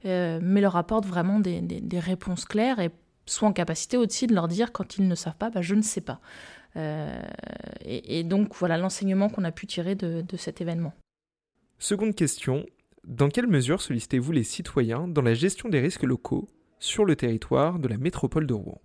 mais 0.06 0.60
leur 0.60 0.76
apportent 0.76 1.06
vraiment 1.06 1.40
des, 1.40 2.00
réponses 2.00 2.46
claires 2.46 2.80
et 2.80 2.92
soient 3.26 3.48
en 3.48 3.54
capacité 3.54 3.96
aussi 3.96 4.28
de 4.28 4.34
leur 4.34 4.50
dire 4.50 4.74
quand 4.74 4.98
ils 4.98 5.08
ne 5.08 5.16
savent 5.16 5.38
pas, 5.38 5.50
bah, 5.50 5.62
je 5.62 5.76
ne 5.76 5.82
sais 5.82 6.02
pas. 6.02 6.20
Et, 7.86 8.24
donc 8.26 8.54
voilà 8.56 8.78
l'enseignement 8.78 9.30
qu'on 9.30 9.46
a 9.46 9.52
pu 9.52 9.66
tirer 9.66 9.96
de, 9.96 10.22
de 10.22 10.38
cet 10.38 10.60
événement. 10.60 10.94
Seconde 11.80 12.16
question, 12.16 12.66
dans 13.06 13.30
quelle 13.30 13.48
mesure 13.48 13.82
sollicitez-vous 13.82 14.34
les 14.34 14.44
citoyens 14.44 15.08
dans 15.08 15.22
la 15.22 15.34
gestion 15.34 15.70
des 15.70 15.80
risques 15.80 16.04
locaux 16.04 16.50
sur 16.84 17.06
le 17.06 17.16
territoire 17.16 17.80
de 17.80 17.88
la 17.88 17.98
métropole 17.98 18.46
de 18.46 18.54
Rouen. 18.54 18.82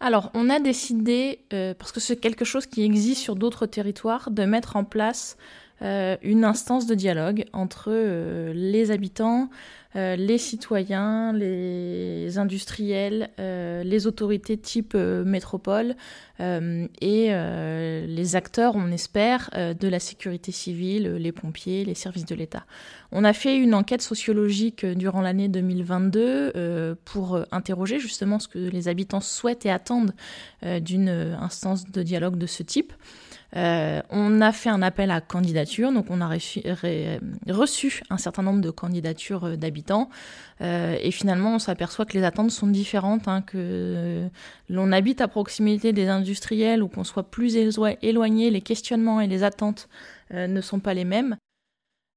Alors, 0.00 0.30
on 0.34 0.50
a 0.50 0.58
décidé, 0.58 1.46
euh, 1.52 1.74
parce 1.74 1.92
que 1.92 2.00
c'est 2.00 2.16
quelque 2.16 2.44
chose 2.44 2.66
qui 2.66 2.82
existe 2.82 3.22
sur 3.22 3.36
d'autres 3.36 3.66
territoires, 3.66 4.32
de 4.32 4.44
mettre 4.44 4.74
en 4.74 4.84
place 4.84 5.36
euh, 5.82 6.16
une 6.22 6.44
instance 6.44 6.86
de 6.86 6.94
dialogue 6.94 7.44
entre 7.52 7.88
euh, 7.90 8.52
les 8.54 8.90
habitants, 8.90 9.50
euh, 9.94 10.16
les 10.16 10.38
citoyens, 10.38 11.32
les 11.34 12.38
industriels, 12.38 13.30
les 13.38 14.06
autorités 14.06 14.56
type 14.56 14.94
métropole 14.94 15.94
et 16.38 17.30
les 17.30 18.36
acteurs, 18.36 18.76
on 18.76 18.90
espère, 18.90 19.48
de 19.54 19.88
la 19.88 19.98
sécurité 19.98 20.52
civile, 20.52 21.14
les 21.14 21.32
pompiers, 21.32 21.84
les 21.84 21.94
services 21.94 22.26
de 22.26 22.34
l'État. 22.34 22.64
On 23.10 23.24
a 23.24 23.32
fait 23.32 23.56
une 23.56 23.74
enquête 23.74 24.02
sociologique 24.02 24.84
durant 24.84 25.22
l'année 25.22 25.48
2022 25.48 26.96
pour 27.06 27.40
interroger 27.52 27.98
justement 27.98 28.38
ce 28.38 28.48
que 28.48 28.58
les 28.58 28.88
habitants 28.88 29.22
souhaitent 29.22 29.64
et 29.64 29.70
attendent 29.70 30.12
d'une 30.62 31.08
instance 31.08 31.90
de 31.90 32.02
dialogue 32.02 32.36
de 32.36 32.46
ce 32.46 32.62
type. 32.62 32.92
Euh, 33.54 34.02
on 34.10 34.40
a 34.40 34.52
fait 34.52 34.70
un 34.70 34.82
appel 34.82 35.10
à 35.10 35.20
candidature, 35.20 35.92
donc 35.92 36.06
on 36.10 36.20
a 36.20 36.28
reçu, 36.28 38.02
un 38.10 38.18
certain 38.18 38.42
nombre 38.42 38.60
de 38.60 38.70
candidatures 38.70 39.44
euh, 39.44 39.56
d'habitants. 39.56 40.10
Euh, 40.60 40.96
et 41.00 41.10
finalement, 41.10 41.54
on 41.54 41.58
s'aperçoit 41.58 42.06
que 42.06 42.14
les 42.14 42.24
attentes 42.24 42.50
sont 42.50 42.66
différentes, 42.66 43.28
hein, 43.28 43.42
que 43.42 44.28
l'on 44.68 44.92
habite 44.92 45.20
à 45.20 45.28
proximité 45.28 45.92
des 45.92 46.08
industriels 46.08 46.82
ou 46.82 46.88
qu'on 46.88 47.04
soit 47.04 47.30
plus 47.30 47.56
éloigné, 47.56 48.50
les 48.50 48.62
questionnements 48.62 49.20
et 49.20 49.26
les 49.26 49.42
attentes 49.44 49.88
ne 50.32 50.60
sont 50.60 50.80
pas 50.80 50.94
les 50.94 51.04
mêmes. 51.04 51.36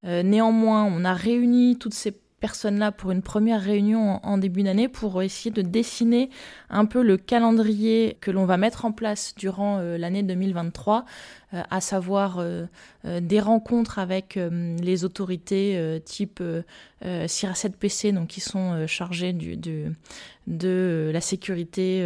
néanmoins, 0.04 0.86
on 0.86 1.06
a 1.06 1.14
réuni 1.14 1.78
toutes 1.78 1.94
ces 1.94 2.12
personnes-là 2.40 2.92
pour 2.92 3.12
une 3.12 3.22
première 3.22 3.62
réunion 3.62 4.20
en, 4.24 4.38
début 4.38 4.64
d'année 4.64 4.88
pour 4.88 5.22
essayer 5.22 5.52
de 5.52 5.62
dessiner 5.62 6.30
un 6.70 6.86
peu 6.86 7.02
le 7.02 7.18
calendrier 7.18 8.18
que 8.22 8.32
l'on 8.32 8.46
va 8.46 8.58
mettre 8.58 8.86
en 8.86 8.92
place 8.92 9.34
durant 9.36 9.78
euh, 9.80 9.98
l'année 9.98 10.24
2023, 10.24 10.98
euh, 10.98 11.02
à 11.52 11.82
savoir 11.82 12.38
euh, 12.40 12.68
des 13.22 13.40
rencontres 13.40 13.98
avec 13.98 14.38
les 14.38 15.04
autorités 15.04 16.02
type 16.06 16.44
CIRA 17.02 17.54
7PC, 17.54 18.14
donc 18.14 18.28
qui 18.28 18.42
sont 18.42 18.86
chargées 18.88 19.34
du, 19.34 19.58
de 20.48 21.10
la 21.14 21.22
sécurité 21.22 22.06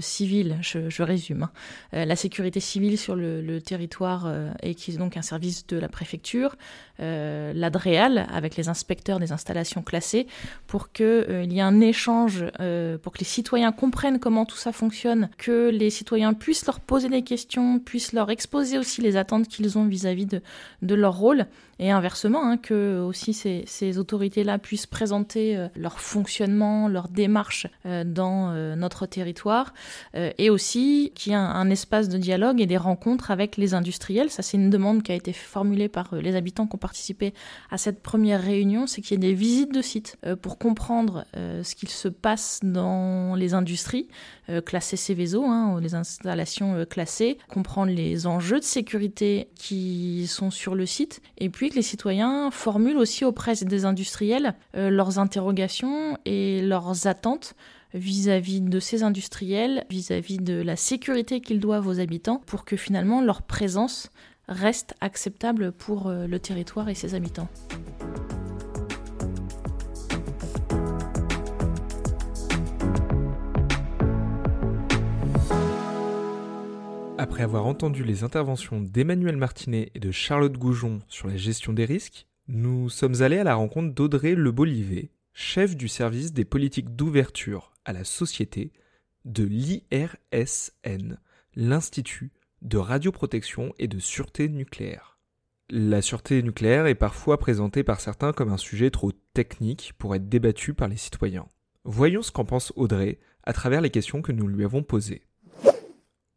civile, 0.00 0.58
je, 0.62 1.02
résume, 1.02 1.48
hein. 1.92 2.04
la 2.06 2.16
sécurité 2.16 2.60
civile 2.60 2.96
sur 2.96 3.16
le, 3.16 3.60
territoire 3.60 4.32
et 4.62 4.74
qui 4.74 4.92
est 4.92 4.96
donc 4.96 5.16
un 5.16 5.22
service 5.22 5.66
de 5.66 5.76
la 5.76 5.88
préfecture, 5.88 6.56
l'ADREAL 6.98 8.26
avec 8.32 8.56
les 8.56 8.68
inspecteurs 8.68 9.18
des 9.18 9.32
installations 9.32 9.82
classées, 9.82 10.26
pour 10.66 10.90
qu'il 10.92 11.52
y 11.52 11.58
ait 11.58 11.62
un 11.62 11.80
échange, 11.80 12.46
pour 13.02 13.12
que 13.12 13.18
les 13.18 13.24
citoyens 13.24 13.72
comprennent 13.72 14.18
comment 14.18 14.46
tout 14.46 14.56
ça 14.56 14.72
fonctionne, 14.72 15.28
que 15.36 15.68
les 15.68 15.90
citoyens 15.90 16.32
puissent 16.32 16.66
leur 16.66 16.80
poser 16.80 17.08
des 17.08 17.22
questions, 17.22 17.78
puissent 17.78 18.12
leur 18.12 18.30
exposer 18.48 18.78
aussi 18.78 19.02
les 19.02 19.18
attentes 19.18 19.46
qu'ils 19.46 19.76
ont 19.76 19.84
vis-à-vis 19.84 20.24
de, 20.24 20.94
leur 20.94 21.18
rôle, 21.18 21.44
et 21.80 21.90
inversement, 21.90 22.44
hein, 22.44 22.56
que 22.56 22.98
aussi 22.98 23.34
ces, 23.34 23.98
autorités-là 23.98 24.58
puissent 24.58 24.86
présenter 24.86 25.56
euh, 25.56 25.68
leur 25.76 26.00
fonctionnement, 26.00 26.88
leur 26.88 27.08
démarche 27.08 27.66
euh, 27.86 28.04
dans 28.04 28.50
euh, 28.50 28.74
notre 28.74 29.04
territoire, 29.06 29.74
et 30.14 30.48
aussi 30.50 31.12
qu'il 31.14 31.32
y 31.32 31.34
ait 31.34 31.38
un, 31.38 31.68
espace 31.70 32.08
de 32.08 32.16
dialogue 32.16 32.60
et 32.60 32.66
des 32.66 32.78
rencontres 32.78 33.30
avec 33.30 33.58
les 33.58 33.74
industriels. 33.74 34.30
Ça, 34.30 34.42
c'est 34.42 34.56
une 34.56 34.70
demande 34.70 35.02
qui 35.02 35.12
a 35.12 35.14
été 35.14 35.32
formulée 35.34 35.88
par 35.88 36.14
les 36.14 36.34
habitants 36.34 36.66
qui 36.66 36.74
ont 36.74 36.78
participé 36.78 37.34
à 37.70 37.76
cette 37.76 38.02
première 38.02 38.42
réunion, 38.42 38.86
c'est 38.86 39.02
qu'il 39.02 39.12
y 39.12 39.14
ait 39.14 39.28
des 39.28 39.34
visites 39.34 39.74
de 39.74 39.82
sites 39.82 40.16
pour 40.40 40.58
comprendre 40.58 41.24
ce 41.34 41.74
qu'il 41.74 41.90
se 41.90 42.08
passe 42.08 42.60
dans 42.62 43.34
les 43.34 43.54
industries, 43.54 44.08
classées 44.64 44.96
Céveso, 44.96 45.44
hein, 45.44 45.78
les 45.80 45.94
installations 45.94 46.84
classées, 46.86 47.38
comprendre 47.48 47.92
les 47.92 48.26
enjeux 48.26 48.37
de 48.38 48.64
sécurité 48.64 49.48
qui 49.54 50.26
sont 50.26 50.50
sur 50.50 50.74
le 50.74 50.86
site, 50.86 51.20
et 51.38 51.48
puis 51.48 51.70
que 51.70 51.76
les 51.76 51.82
citoyens 51.82 52.50
formulent 52.50 52.98
aussi 52.98 53.24
auprès 53.24 53.54
des 53.54 53.84
industriels 53.84 54.54
euh, 54.76 54.90
leurs 54.90 55.18
interrogations 55.18 56.16
et 56.24 56.62
leurs 56.62 57.06
attentes 57.06 57.54
vis-à-vis 57.94 58.60
de 58.60 58.80
ces 58.80 59.02
industriels, 59.02 59.84
vis-à-vis 59.90 60.38
de 60.38 60.60
la 60.60 60.76
sécurité 60.76 61.40
qu'ils 61.40 61.60
doivent 61.60 61.86
aux 61.86 62.00
habitants, 62.00 62.42
pour 62.46 62.64
que 62.64 62.76
finalement 62.76 63.22
leur 63.22 63.42
présence 63.42 64.10
reste 64.48 64.94
acceptable 65.00 65.72
pour 65.72 66.10
le 66.10 66.38
territoire 66.38 66.88
et 66.88 66.94
ses 66.94 67.14
habitants. 67.14 67.48
Après 77.38 77.44
avoir 77.44 77.66
entendu 77.66 78.02
les 78.02 78.24
interventions 78.24 78.80
d'Emmanuel 78.80 79.36
Martinet 79.36 79.92
et 79.94 80.00
de 80.00 80.10
Charlotte 80.10 80.58
Goujon 80.58 81.02
sur 81.06 81.28
la 81.28 81.36
gestion 81.36 81.72
des 81.72 81.84
risques, 81.84 82.26
nous 82.48 82.90
sommes 82.90 83.22
allés 83.22 83.38
à 83.38 83.44
la 83.44 83.54
rencontre 83.54 83.94
d'Audrey 83.94 84.34
Le 84.34 84.50
Bolivet, 84.50 85.12
chef 85.34 85.76
du 85.76 85.86
service 85.86 86.32
des 86.32 86.44
politiques 86.44 86.96
d'ouverture 86.96 87.74
à 87.84 87.92
la 87.92 88.02
société 88.02 88.72
de 89.24 89.44
l'IRSN, 89.44 91.20
l'Institut 91.54 92.32
de 92.62 92.76
radioprotection 92.76 93.72
et 93.78 93.86
de 93.86 94.00
sûreté 94.00 94.48
nucléaire. 94.48 95.16
La 95.70 96.02
sûreté 96.02 96.42
nucléaire 96.42 96.86
est 96.86 96.96
parfois 96.96 97.38
présentée 97.38 97.84
par 97.84 98.00
certains 98.00 98.32
comme 98.32 98.50
un 98.50 98.56
sujet 98.56 98.90
trop 98.90 99.12
technique 99.32 99.92
pour 99.96 100.16
être 100.16 100.28
débattu 100.28 100.74
par 100.74 100.88
les 100.88 100.96
citoyens. 100.96 101.46
Voyons 101.84 102.22
ce 102.22 102.32
qu'en 102.32 102.44
pense 102.44 102.72
Audrey 102.74 103.20
à 103.44 103.52
travers 103.52 103.80
les 103.80 103.90
questions 103.90 104.22
que 104.22 104.32
nous 104.32 104.48
lui 104.48 104.64
avons 104.64 104.82
posées. 104.82 105.22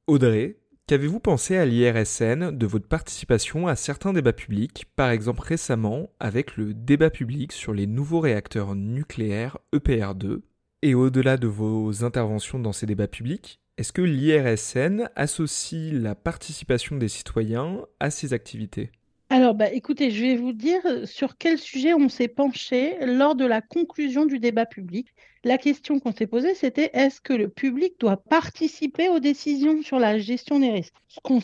Audrey, 0.05 0.60
qu'avez-vous 0.91 1.21
pensé 1.21 1.55
à 1.55 1.65
l'IRSN 1.65 2.51
de 2.51 2.65
votre 2.65 2.89
participation 2.89 3.65
à 3.67 3.77
certains 3.77 4.11
débats 4.11 4.33
publics, 4.33 4.87
par 4.97 5.09
exemple 5.09 5.41
récemment 5.41 6.09
avec 6.19 6.57
le 6.57 6.73
débat 6.73 7.09
public 7.09 7.53
sur 7.53 7.73
les 7.73 7.87
nouveaux 7.87 8.19
réacteurs 8.19 8.75
nucléaires 8.75 9.57
EPR2 9.73 10.41
Et 10.81 10.93
au-delà 10.93 11.37
de 11.37 11.47
vos 11.47 12.03
interventions 12.03 12.59
dans 12.59 12.73
ces 12.73 12.87
débats 12.87 13.07
publics, 13.07 13.61
est-ce 13.77 13.93
que 13.93 14.01
l'IRSN 14.01 15.09
associe 15.15 15.93
la 15.93 16.13
participation 16.13 16.97
des 16.97 17.07
citoyens 17.07 17.85
à 18.01 18.11
ces 18.11 18.33
activités? 18.33 18.91
Alors, 19.33 19.53
bah, 19.53 19.71
écoutez, 19.71 20.11
je 20.11 20.21
vais 20.23 20.35
vous 20.35 20.51
dire 20.51 20.81
euh, 20.85 21.05
sur 21.05 21.37
quel 21.37 21.57
sujet 21.57 21.93
on 21.93 22.09
s'est 22.09 22.27
penché 22.27 22.97
lors 22.99 23.33
de 23.33 23.45
la 23.45 23.61
conclusion 23.61 24.25
du 24.25 24.39
débat 24.39 24.65
public. 24.65 25.07
La 25.45 25.57
question 25.57 26.01
qu'on 26.01 26.11
s'est 26.11 26.27
posée, 26.27 26.53
c'était 26.53 26.89
est-ce 26.91 27.21
que 27.21 27.31
le 27.31 27.47
public 27.47 27.93
doit 27.97 28.17
participer 28.17 29.07
aux 29.07 29.19
décisions 29.21 29.81
sur 29.83 29.99
la 29.99 30.19
gestion 30.19 30.59
des 30.59 30.71
risques? 30.71 30.95
Ce 31.07 31.21
qu'on 31.21 31.39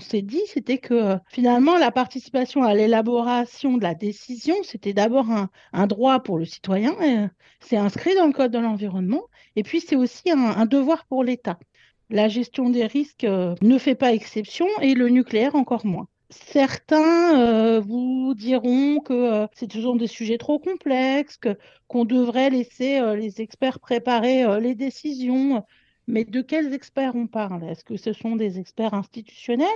s'est, 0.00 0.22
dit, 0.22 0.42
c'était 0.48 0.78
que 0.78 0.94
euh, 0.94 1.16
finalement, 1.28 1.78
la 1.78 1.92
participation 1.92 2.64
à 2.64 2.74
l'élaboration 2.74 3.76
de 3.76 3.84
la 3.84 3.94
décision, 3.94 4.56
c'était 4.64 4.92
d'abord 4.92 5.28
un, 5.72 5.86
droit 5.86 6.18
pour 6.18 6.38
le 6.38 6.44
citoyen, 6.44 6.96
euh, 7.02 7.28
c'est 7.60 7.76
inscrit 7.76 8.16
dans 8.16 8.26
le 8.26 8.32
Code 8.32 8.50
de 8.50 8.58
l'environnement, 8.58 9.22
et 9.54 9.62
puis 9.62 9.80
c'est 9.80 9.94
aussi 9.94 10.28
un, 10.32 10.66
devoir 10.66 11.06
pour 11.06 11.22
l'État. 11.22 11.60
La 12.10 12.26
gestion 12.26 12.68
des 12.68 12.86
risques 12.86 13.24
ne 13.24 13.78
fait 13.78 13.94
pas 13.94 14.12
exception 14.12 14.66
et 14.80 14.94
le 14.94 15.08
nucléaire 15.08 15.54
encore 15.54 15.86
moins. 15.86 16.08
Certains 16.30 17.40
euh, 17.40 17.80
vous 17.80 18.34
diront 18.34 19.00
que 19.00 19.12
euh, 19.12 19.46
c'est 19.54 19.68
toujours 19.68 19.96
des 19.96 20.06
sujets 20.08 20.38
trop 20.38 20.58
complexes, 20.58 21.38
qu'on 21.88 22.04
devrait 22.04 22.50
laisser 22.50 22.98
euh, 22.98 23.14
les 23.16 23.40
experts 23.40 23.80
préparer 23.80 24.60
les 24.60 24.74
décisions. 24.74 25.64
Mais 26.08 26.24
de 26.24 26.40
quels 26.42 26.72
experts 26.72 27.14
on 27.16 27.26
parle? 27.26 27.64
Est-ce 27.64 27.84
que 27.84 27.96
ce 27.96 28.12
sont 28.12 28.36
des 28.36 28.58
experts 28.60 28.94
institutionnels? 28.94 29.68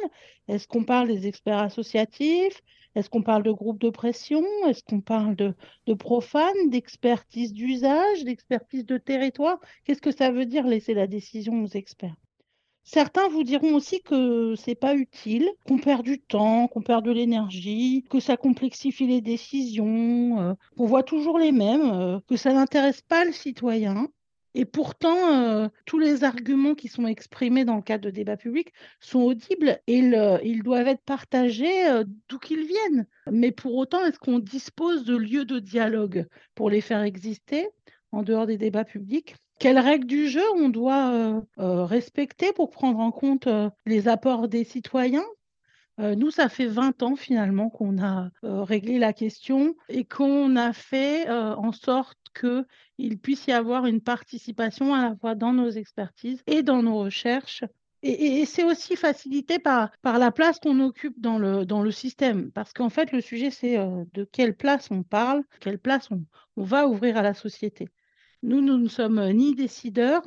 Est-ce 0.48 0.68
qu'on 0.68 0.84
parle 0.84 1.08
des 1.08 1.26
experts 1.26 1.58
associatifs? 1.58 2.60
Est-ce 2.94 3.10
qu'on 3.10 3.22
parle 3.22 3.42
de 3.42 3.52
groupes 3.52 3.80
de 3.80 3.90
pression? 3.90 4.44
Est-ce 4.68 4.82
qu'on 4.84 5.00
parle 5.00 5.36
de, 5.36 5.54
de 5.86 5.94
profanes, 5.94 6.70
d'expertise 6.70 7.52
d'usage, 7.52 8.24
d'expertise 8.24 8.86
de 8.86 8.98
territoire? 8.98 9.58
Qu'est-ce 9.84 10.02
que 10.02 10.12
ça 10.12 10.30
veut 10.30 10.46
dire 10.46 10.66
laisser 10.66 10.94
la 10.94 11.06
décision 11.06 11.62
aux 11.64 11.68
experts? 11.68 12.16
Certains 12.84 13.28
vous 13.28 13.44
diront 13.44 13.74
aussi 13.74 14.02
que 14.02 14.54
c'est 14.56 14.74
pas 14.74 14.94
utile, 14.96 15.48
qu'on 15.66 15.78
perd 15.78 16.02
du 16.04 16.18
temps, 16.20 16.66
qu'on 16.68 16.82
perd 16.82 17.04
de 17.04 17.12
l'énergie, 17.12 18.04
que 18.10 18.20
ça 18.20 18.36
complexifie 18.36 19.06
les 19.06 19.20
décisions, 19.20 20.40
euh, 20.40 20.54
qu'on 20.76 20.86
voit 20.86 21.02
toujours 21.02 21.38
les 21.38 21.52
mêmes, 21.52 21.90
euh, 21.92 22.20
que 22.28 22.36
ça 22.36 22.52
n'intéresse 22.52 23.02
pas 23.02 23.24
le 23.24 23.32
citoyen. 23.32 24.08
Et 24.54 24.64
pourtant, 24.64 25.32
euh, 25.32 25.68
tous 25.86 25.98
les 26.00 26.24
arguments 26.24 26.74
qui 26.74 26.88
sont 26.88 27.06
exprimés 27.06 27.64
dans 27.64 27.76
le 27.76 27.82
cadre 27.82 28.04
de 28.04 28.10
débats 28.10 28.36
publics 28.36 28.72
sont 28.98 29.20
audibles 29.20 29.80
et 29.86 29.98
ils 29.98 30.62
doivent 30.64 30.88
être 30.88 31.04
partagés 31.04 32.02
d'où 32.28 32.38
qu'ils 32.40 32.66
viennent. 32.66 33.06
Mais 33.30 33.52
pour 33.52 33.76
autant, 33.76 34.04
est-ce 34.04 34.18
qu'on 34.18 34.40
dispose 34.40 35.04
de 35.04 35.16
lieux 35.16 35.44
de 35.44 35.60
dialogue 35.60 36.26
pour 36.56 36.68
les 36.68 36.80
faire 36.80 37.02
exister 37.02 37.68
en 38.10 38.24
dehors 38.24 38.46
des 38.48 38.58
débats 38.58 38.84
publics? 38.84 39.36
Quelles 39.60 39.78
règles 39.78 40.06
du 40.06 40.26
jeu 40.26 40.42
on 40.56 40.70
doit 40.70 41.12
euh, 41.12 41.40
euh, 41.58 41.84
respecter 41.84 42.52
pour 42.52 42.70
prendre 42.70 42.98
en 42.98 43.12
compte 43.12 43.46
euh, 43.46 43.68
les 43.86 44.08
apports 44.08 44.48
des 44.48 44.64
citoyens? 44.64 45.26
Nous, 45.98 46.30
ça 46.30 46.48
fait 46.48 46.66
20 46.66 47.02
ans 47.02 47.14
finalement 47.14 47.68
qu'on 47.68 48.02
a 48.02 48.30
réglé 48.42 48.98
la 48.98 49.12
question 49.12 49.74
et 49.90 50.06
qu'on 50.06 50.56
a 50.56 50.72
fait 50.72 51.28
en 51.28 51.72
sorte 51.72 52.16
qu'il 52.34 53.18
puisse 53.18 53.46
y 53.48 53.52
avoir 53.52 53.84
une 53.84 54.00
participation 54.00 54.94
à 54.94 55.10
la 55.10 55.16
fois 55.16 55.34
dans 55.34 55.52
nos 55.52 55.68
expertises 55.68 56.42
et 56.46 56.62
dans 56.62 56.82
nos 56.82 57.00
recherches. 57.00 57.64
Et, 58.02 58.46
c'est 58.46 58.64
aussi 58.64 58.96
facilité 58.96 59.58
par, 59.58 59.90
par 60.00 60.18
la 60.18 60.30
place 60.30 60.58
qu'on 60.58 60.80
occupe 60.80 61.20
dans 61.20 61.38
le, 61.38 61.66
dans 61.66 61.82
le 61.82 61.90
système. 61.90 62.50
Parce 62.50 62.72
qu'en 62.72 62.88
fait, 62.88 63.12
le 63.12 63.20
sujet, 63.20 63.50
c'est 63.50 63.76
de 63.76 64.24
quelle 64.24 64.56
place 64.56 64.90
on 64.90 65.02
parle, 65.02 65.44
quelle 65.60 65.78
place 65.78 66.08
on 66.10 66.24
va 66.56 66.88
ouvrir 66.88 67.18
à 67.18 67.22
la 67.22 67.34
société. 67.34 67.90
Nous, 68.42 68.60
nous 68.60 68.78
ne 68.78 68.88
sommes 68.88 69.30
ni 69.32 69.54
décideurs, 69.54 70.24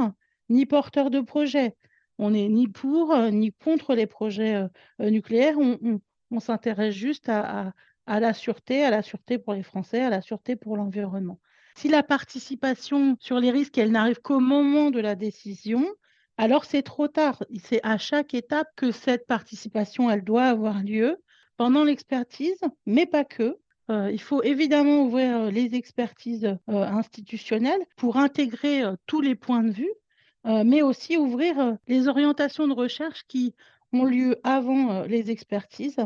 ni 0.50 0.66
porteurs 0.66 1.10
de 1.10 1.22
projets. 1.22 1.76
On 2.20 2.32
n'est 2.32 2.48
ni 2.48 2.68
pour, 2.68 3.12
euh, 3.12 3.32
ni 3.32 3.52
contre 3.52 3.96
les 3.96 4.08
projets 4.08 4.56
euh, 4.56 4.68
euh, 5.02 5.10
nucléaires. 5.10 5.58
On, 5.58 6.40
s'intéresse 6.40 6.96
juste 6.96 7.30
à, 7.30 7.74
la 8.08 8.34
sûreté, 8.34 8.84
à 8.84 8.90
la 8.90 9.04
sûreté 9.04 9.38
pour 9.38 9.54
les 9.54 9.62
Français, 9.62 10.02
à 10.02 10.10
la 10.10 10.22
sûreté 10.22 10.56
pour 10.56 10.78
l'environnement. 10.78 11.40
Si 11.76 11.90
la 11.90 12.02
participation 12.02 13.18
sur 13.20 13.40
les 13.40 13.52
risques, 13.52 13.78
elle 13.78 13.92
n'arrive 13.92 14.20
qu'au 14.20 14.40
moment 14.40 14.90
de 14.90 15.00
la 15.00 15.16
décision, 15.16 15.86
alors 16.38 16.66
c'est 16.66 16.82
trop 16.82 17.08
tard. 17.08 17.44
C'est 17.64 17.82
à 17.84 18.00
chaque 18.00 18.34
étape 18.34 18.68
que 18.76 18.92
cette 18.92 19.28
participation, 19.28 20.10
elle 20.10 20.24
doit 20.24 20.46
avoir 20.46 20.82
lieu 20.82 21.18
pendant 21.56 21.84
l'expertise, 21.84 22.60
mais 22.88 23.06
pas 23.06 23.26
que. 23.26 23.60
Euh, 23.90 24.10
il 24.12 24.22
faut 24.22 24.42
évidemment 24.44 25.04
ouvrir 25.04 25.36
euh, 25.36 25.52
les 25.52 25.76
expertises 25.76 26.46
euh, 26.46 26.58
institutionnelles 26.84 27.86
pour 27.98 28.18
intégrer 28.18 28.84
tous 29.06 29.22
les 29.22 29.36
points 29.36 29.64
de 29.64 29.72
vue, 29.72 29.92
mais 30.46 30.82
aussi 30.82 31.16
ouvrir 31.16 31.78
les 31.88 32.10
orientations 32.10 32.68
de 32.68 32.74
recherche 32.74 33.24
qui 33.30 33.56
ont 33.94 34.04
lieu 34.04 34.42
avant 34.44 35.04
les 35.04 35.32
expertises. 35.32 36.06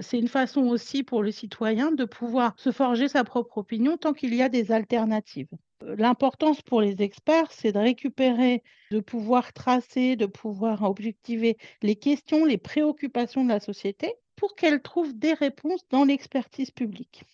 c'est 0.00 0.18
une 0.18 0.28
façon 0.28 0.62
aussi 0.68 1.02
pour 1.02 1.22
le 1.22 1.30
citoyen 1.30 1.92
de 1.92 2.06
pouvoir 2.06 2.54
se 2.56 2.72
forger 2.72 3.08
sa 3.08 3.24
propre 3.24 3.58
opinion 3.58 3.98
tant 3.98 4.14
qu'il 4.14 4.34
y 4.34 4.40
a 4.40 4.48
des 4.48 4.72
alternatives. 4.72 5.50
L'importance 5.82 6.62
pour 6.62 6.80
les 6.80 7.02
experts, 7.02 7.52
c'est 7.52 7.72
de 7.72 7.78
récupérer, 7.78 8.62
de 8.90 9.00
pouvoir 9.00 9.52
tracer, 9.52 10.16
de 10.16 10.24
pouvoir 10.24 10.82
objectiver 10.84 11.58
les 11.82 11.96
questions, 11.96 12.46
les 12.46 12.56
préoccupations 12.56 13.44
de 13.44 13.50
la 13.50 13.60
société 13.60 14.14
pour 14.38 14.54
qu'elle 14.54 14.80
trouve 14.80 15.18
des 15.18 15.34
réponses 15.34 15.82
dans 15.90 16.04
l'expertise 16.04 16.70
publique. 16.70 17.24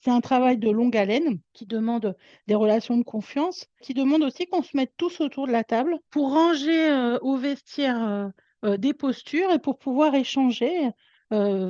C'est 0.00 0.10
un 0.10 0.20
travail 0.20 0.58
de 0.58 0.70
longue 0.70 0.96
haleine 0.96 1.40
qui 1.52 1.66
demande 1.66 2.16
des 2.46 2.54
relations 2.54 2.96
de 2.96 3.02
confiance, 3.02 3.66
qui 3.82 3.94
demande 3.94 4.22
aussi 4.22 4.46
qu'on 4.46 4.62
se 4.62 4.76
mette 4.76 4.92
tous 4.96 5.20
autour 5.20 5.46
de 5.46 5.52
la 5.52 5.64
table 5.64 5.98
pour 6.10 6.32
ranger 6.32 6.90
euh, 6.90 7.18
au 7.20 7.36
vestiaire 7.36 8.02
euh, 8.02 8.28
euh, 8.64 8.76
des 8.76 8.94
postures 8.94 9.52
et 9.52 9.58
pour 9.58 9.78
pouvoir 9.78 10.14
échanger 10.14 10.90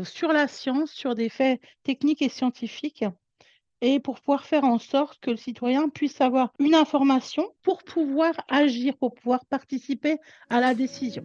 sur 0.05 0.33
la 0.33 0.49
science, 0.49 0.91
sur 0.91 1.15
des 1.15 1.29
faits 1.29 1.61
techniques 1.83 2.23
et 2.23 2.31
scientifiques 2.31 3.05
et 3.83 4.01
pour 4.01 4.19
pouvoir 4.21 4.47
faire 4.47 4.65
en 4.65 4.79
sorte 4.79 5.21
que 5.21 5.31
le 5.31 5.37
citoyen 5.37 5.91
puisse 5.91 6.23
avoir 6.23 6.55
une 6.59 6.75
information 6.75 7.47
pour 7.63 7.83
pouvoir 7.83 8.33
agir, 8.49 8.97
pour 8.97 9.13
pouvoir 9.13 9.45
participer 9.45 10.17
à 10.49 10.61
la 10.61 10.73
décision. 10.73 11.25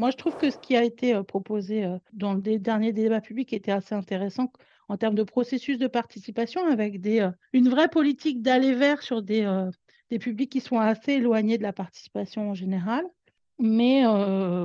Moi, 0.00 0.10
je 0.10 0.16
trouve 0.16 0.34
que 0.38 0.48
ce 0.48 0.56
qui 0.56 0.78
a 0.78 0.82
été 0.82 1.14
euh, 1.14 1.22
proposé 1.22 1.84
euh, 1.84 1.98
dans 2.14 2.32
le 2.32 2.40
dernier 2.40 2.94
débat 2.94 3.20
public 3.20 3.52
était 3.52 3.70
assez 3.70 3.94
intéressant 3.94 4.50
en 4.88 4.96
termes 4.96 5.14
de 5.14 5.24
processus 5.24 5.76
de 5.76 5.88
participation 5.88 6.66
avec 6.66 7.06
euh, 7.06 7.30
une 7.52 7.68
vraie 7.68 7.88
politique 7.88 8.40
d'aller 8.40 8.72
vers 8.72 9.02
sur 9.02 9.20
des, 9.20 9.46
publics 10.18 10.50
qui 10.50 10.60
sont 10.60 10.78
assez 10.78 11.12
éloignés 11.12 11.58
de 11.58 11.62
la 11.62 11.74
participation 11.74 12.48
en 12.48 12.54
général. 12.54 13.04
Mais 13.58 14.04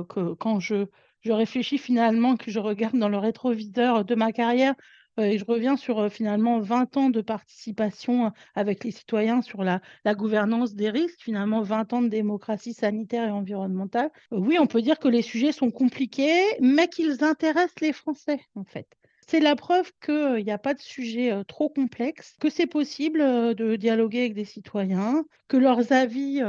quand 0.08 0.58
je, 0.58 0.86
réfléchis 1.26 1.76
finalement, 1.76 2.38
que 2.38 2.50
je 2.50 2.58
regarde 2.58 2.96
dans 2.98 3.10
le 3.10 3.18
rétroviseur 3.18 4.06
de 4.06 4.14
ma 4.14 4.32
carrière, 4.32 4.74
et 5.18 5.38
je 5.38 5.44
reviens 5.44 5.76
sur 5.76 5.98
euh, 5.98 6.08
finalement 6.08 6.60
20 6.60 6.96
ans 6.96 7.10
de 7.10 7.20
participation 7.20 8.26
euh, 8.26 8.30
avec 8.54 8.84
les 8.84 8.90
citoyens 8.90 9.42
sur 9.42 9.64
la, 9.64 9.80
gouvernance 10.14 10.74
des 10.74 10.90
risques, 10.90 11.22
finalement 11.22 11.62
20 11.62 11.92
ans 11.92 12.02
de 12.02 12.08
démocratie 12.08 12.74
sanitaire 12.74 13.28
et 13.28 13.30
environnementale. 13.30 14.10
oui, 14.30 14.58
on 14.58 14.66
peut 14.66 14.82
dire 14.82 14.98
que 14.98 15.08
les 15.08 15.22
sujets 15.22 15.52
sont 15.52 15.70
compliqués, 15.70 16.42
mais 16.60 16.88
qu'ils 16.88 17.24
intéressent 17.24 17.80
les 17.80 17.92
Français, 17.92 18.40
en 18.54 18.64
fait. 18.64 18.86
C'est 19.26 19.40
la 19.40 19.56
preuve 19.56 19.90
qu'il 20.04 20.44
n'y 20.44 20.52
a 20.52 20.58
pas 20.58 20.74
de 20.74 20.80
sujet 20.80 21.32
trop 21.48 21.68
complexe, 21.68 22.36
que 22.40 22.48
c'est 22.48 22.68
possible 22.68 23.18
de 23.56 23.74
dialoguer 23.74 24.20
avec 24.20 24.34
des 24.34 24.44
citoyens, 24.44 25.24
que 25.48 25.56
leurs 25.56 25.92
avis, 25.92 26.40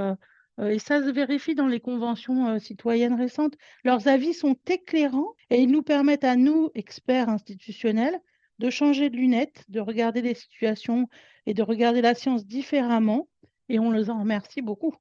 et 0.61 0.77
ça 0.77 1.01
se 1.01 1.09
vérifie 1.09 1.55
dans 1.55 1.65
les 1.65 1.79
conventions 1.79 2.59
citoyennes 2.59 3.15
récentes, 3.15 3.55
leurs 3.83 4.07
avis 4.07 4.35
sont 4.35 4.55
éclairants 4.67 5.33
et 5.49 5.59
ils 5.61 5.71
nous 5.71 5.81
permettent 5.81 6.23
à 6.23 6.35
nous, 6.35 6.69
experts 6.75 7.29
institutionnels, 7.29 8.21
de 8.59 8.69
changer 8.69 9.09
de 9.09 9.15
lunettes, 9.15 9.63
de 9.69 9.79
regarder 9.79 10.21
les 10.21 10.33
situations 10.33 11.07
et 11.45 11.53
de 11.53 11.63
regarder 11.63 12.01
la 12.01 12.15
science 12.15 12.45
différemment. 12.45 13.27
Et 13.69 13.79
on 13.79 13.91
les 13.91 14.09
en 14.09 14.19
remercie 14.21 14.61
beaucoup. 14.61 14.95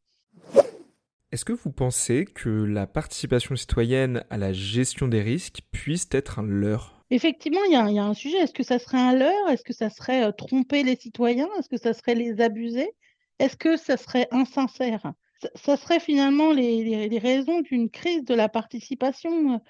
Est-ce 1.32 1.44
que 1.44 1.52
vous 1.52 1.72
pensez 1.72 2.24
que 2.24 2.48
la 2.48 2.86
participation 2.86 3.56
citoyenne 3.56 4.24
à 4.30 4.38
la 4.38 4.52
gestion 4.52 5.08
des 5.08 5.22
risques 5.22 5.60
puisse 5.70 6.08
être 6.12 6.38
un 6.38 6.44
leurre? 6.44 7.04
Effectivement, 7.10 7.62
il 7.68 7.72
y, 7.72 7.76
a 7.76 8.04
un 8.04 8.14
sujet. 8.14 8.38
Est-ce 8.38 8.52
que 8.52 8.62
ça 8.62 8.78
serait 8.78 8.98
un 8.98 9.12
leurre? 9.12 9.48
Est-ce 9.50 9.62
que 9.62 9.72
ça 9.72 9.90
serait 9.90 10.24
euh, 10.24 10.32
tromper 10.32 10.82
les 10.82 10.96
citoyens? 10.96 11.48
Est-ce 11.58 11.68
que 11.68 11.76
ça 11.76 11.94
serait 11.94 12.14
les 12.14 12.40
abuser? 12.40 12.90
Est-ce 13.38 13.56
que 13.56 13.76
ça 13.76 13.96
serait 13.96 14.28
insincère? 14.30 15.12
Ça 15.54 15.76
serait 15.76 16.00
finalement 16.00 16.52
les, 16.52 17.18
raisons 17.18 17.60
d'une 17.60 17.90
crise 17.90 18.24
de 18.24 18.34
la 18.34 18.48
participation 18.48 19.60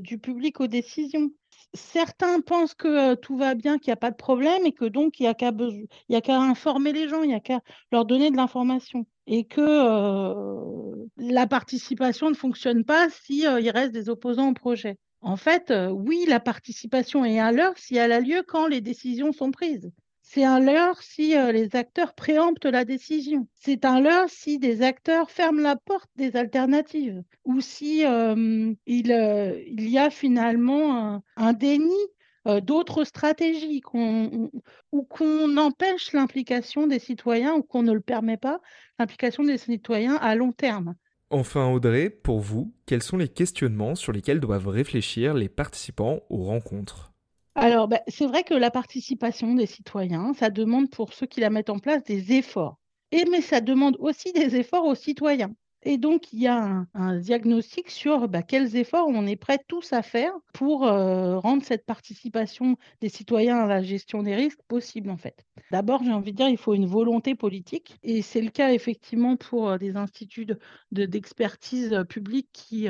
du 0.00 0.18
public 0.18 0.60
aux 0.60 0.66
décisions 0.66 1.30
certains 1.74 2.40
pensent 2.40 2.74
que 2.74 3.14
tout 3.14 3.36
va 3.36 3.54
bien, 3.54 3.78
qu'il 3.78 3.90
n'y 3.90 3.94
a 3.94 3.96
pas 3.96 4.10
de 4.10 4.16
problème 4.16 4.66
et 4.66 4.72
que 4.72 4.84
donc 4.84 5.20
il 5.20 5.22
n'y 5.24 5.28
a 6.16 6.20
qu'à 6.20 6.40
informer 6.40 6.92
les 6.92 7.08
gens, 7.08 7.22
il 7.22 7.28
n'y 7.28 7.34
a 7.34 7.40
qu'à 7.40 7.60
leur 7.90 8.04
donner 8.04 8.30
de 8.30 8.36
l'information. 8.36 9.06
Et 9.26 9.44
que 9.44 10.92
la 11.16 11.46
participation 11.46 12.28
ne 12.28 12.34
fonctionne 12.34 12.84
pas 12.84 13.08
s'il 13.08 13.48
il 13.60 13.70
reste 13.70 13.92
des 13.92 14.08
opposants 14.08 14.50
au 14.50 14.54
projet. 14.54 14.98
En 15.20 15.36
fait, 15.36 15.72
oui, 15.92 16.24
la 16.26 16.40
participation 16.40 17.24
est 17.24 17.38
à 17.38 17.52
l'heure 17.52 17.78
si 17.78 17.96
elle 17.96 18.10
a 18.10 18.18
lieu 18.18 18.42
quand 18.46 18.66
les 18.66 18.80
décisions 18.80 19.32
sont 19.32 19.52
prises. 19.52 19.92
C'est 20.34 20.44
un 20.44 20.60
leurre 20.60 21.02
si 21.02 21.36
euh, 21.36 21.52
les 21.52 21.76
acteurs 21.76 22.14
préemptent 22.14 22.64
la 22.64 22.86
décision. 22.86 23.48
C'est 23.52 23.84
un 23.84 24.00
leurre 24.00 24.30
si 24.30 24.58
des 24.58 24.80
acteurs 24.80 25.30
ferment 25.30 25.60
la 25.60 25.76
porte 25.76 26.08
des 26.16 26.36
alternatives 26.36 27.22
ou 27.44 27.60
si 27.60 28.06
euh, 28.06 28.34
euh, 28.34 28.72
il, 28.86 29.90
y 29.90 29.98
a 29.98 30.08
finalement 30.08 31.22
un, 31.36 31.52
déni 31.52 31.92
d'autres 32.62 33.04
stratégies 33.04 33.82
ou 33.92 35.02
qu'on 35.02 35.56
empêche 35.58 36.14
l'implication 36.14 36.86
des 36.86 36.98
citoyens 36.98 37.52
ou 37.52 37.62
qu'on 37.62 37.82
ne 37.82 37.92
le 37.92 38.00
permet 38.00 38.38
pas, 38.38 38.62
l'implication 38.98 39.44
des 39.44 39.58
citoyens 39.58 40.16
à 40.16 40.34
long 40.34 40.52
terme. 40.52 40.94
Enfin 41.28 41.68
Audrey, 41.68 42.08
pour 42.08 42.40
vous, 42.40 42.72
quels 42.86 43.02
sont 43.02 43.18
les 43.18 43.28
questionnements 43.28 43.94
sur 43.94 44.12
lesquels 44.12 44.40
doivent 44.40 44.68
réfléchir 44.68 45.34
les 45.34 45.50
participants 45.50 46.20
aux 46.30 46.44
rencontres? 46.44 47.11
Alors, 47.54 47.86
bah, 47.86 48.00
c'est 48.08 48.26
vrai 48.26 48.44
que 48.44 48.54
la 48.54 48.70
participation 48.70 49.54
des 49.54 49.66
citoyens, 49.66 50.32
ça 50.34 50.48
demande 50.48 50.90
pour 50.90 51.12
ceux 51.12 51.26
qui 51.26 51.40
la 51.40 51.50
mettent 51.50 51.70
en 51.70 51.78
place 51.78 52.02
des 52.04 52.32
efforts. 52.32 52.78
Et 53.10 53.26
mais 53.26 53.42
ça 53.42 53.60
demande 53.60 53.96
aussi 54.00 54.32
des 54.32 54.56
efforts 54.56 54.86
aux 54.86 54.94
citoyens. 54.94 55.54
Et 55.84 55.98
donc, 55.98 56.32
il 56.32 56.40
y 56.40 56.46
a 56.46 56.86
un, 56.94 57.18
diagnostic 57.18 57.90
sur 57.90 58.28
bah, 58.28 58.42
quels 58.42 58.76
efforts 58.76 59.08
on 59.08 59.26
est 59.26 59.36
prêts 59.36 59.58
tous 59.66 59.92
à 59.92 60.02
faire 60.02 60.32
pour 60.54 60.86
euh, 60.86 61.38
rendre 61.38 61.64
cette 61.64 61.84
participation 61.84 62.76
des 63.00 63.08
citoyens 63.08 63.58
à 63.58 63.66
la 63.66 63.82
gestion 63.82 64.22
des 64.22 64.36
risques 64.36 64.62
possible, 64.68 65.10
en 65.10 65.16
fait. 65.16 65.44
D'abord, 65.72 66.04
j'ai 66.04 66.12
envie 66.12 66.32
de 66.32 66.36
dire, 66.36 66.48
il 66.48 66.56
faut 66.56 66.74
une 66.74 66.86
volonté 66.86 67.34
politique. 67.34 67.98
Et 68.04 68.22
c'est 68.22 68.40
le 68.40 68.50
cas, 68.50 68.72
effectivement, 68.72 69.36
pour 69.36 69.68
euh, 69.70 69.78
des 69.78 69.96
instituts 69.96 70.46
d'expertise 70.92 71.92
euh, 71.92 72.04
publique 72.04 72.48
qui 72.52 72.88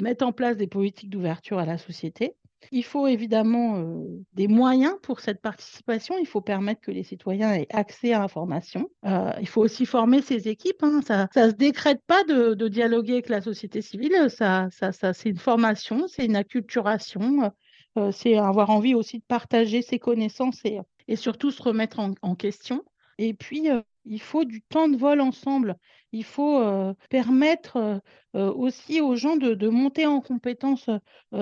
mettent 0.00 0.22
en 0.22 0.32
place 0.32 0.56
des 0.56 0.66
politiques 0.66 1.10
d'ouverture 1.10 1.58
à 1.58 1.64
la 1.64 1.78
société. 1.78 2.36
Il 2.72 2.84
faut 2.84 3.06
évidemment 3.06 3.76
euh, 3.76 4.04
des 4.34 4.48
moyens 4.48 4.94
pour 5.02 5.20
cette 5.20 5.40
participation. 5.40 6.16
Il 6.18 6.26
faut 6.26 6.40
permettre 6.40 6.80
que 6.80 6.90
les 6.90 7.02
citoyens 7.02 7.54
aient 7.54 7.66
accès 7.70 8.12
à 8.12 8.20
l'information. 8.20 8.90
Euh, 9.06 9.32
il 9.40 9.48
faut 9.48 9.62
aussi 9.62 9.86
former 9.86 10.22
ces 10.22 10.48
équipes. 10.48 10.82
Hein. 10.82 11.00
Ça 11.02 11.28
ne 11.36 11.50
se 11.50 11.54
décrète 11.54 12.02
pas 12.06 12.24
de, 12.24 12.68
dialoguer 12.68 13.14
avec 13.14 13.28
la 13.28 13.40
société 13.40 13.82
civile. 13.82 14.28
Ça, 14.28 14.68
ça, 14.70 14.92
ça 14.92 15.12
c'est 15.12 15.30
une 15.30 15.38
formation, 15.38 16.06
c'est 16.08 16.24
une 16.24 16.36
acculturation. 16.36 17.52
Euh, 17.96 18.10
c'est 18.10 18.36
avoir 18.36 18.70
envie 18.70 18.94
aussi 18.94 19.18
de 19.18 19.24
partager 19.24 19.82
ses 19.82 19.98
connaissances 19.98 20.60
et, 20.64 20.80
surtout 21.16 21.50
se 21.50 21.62
remettre 21.62 22.00
en 22.00 22.34
question. 22.34 22.82
Et 23.18 23.34
puis, 23.34 23.68
il 24.04 24.20
faut 24.20 24.44
du 24.44 24.62
temps 24.62 24.88
de 24.88 24.96
vol 24.96 25.20
ensemble. 25.20 25.76
Il 26.14 26.22
faut 26.24 26.62
permettre 27.10 28.00
aussi 28.34 29.00
aux 29.00 29.16
gens 29.16 29.36
de, 29.36 29.68
monter 29.68 30.06
en 30.06 30.20
compétence 30.20 30.88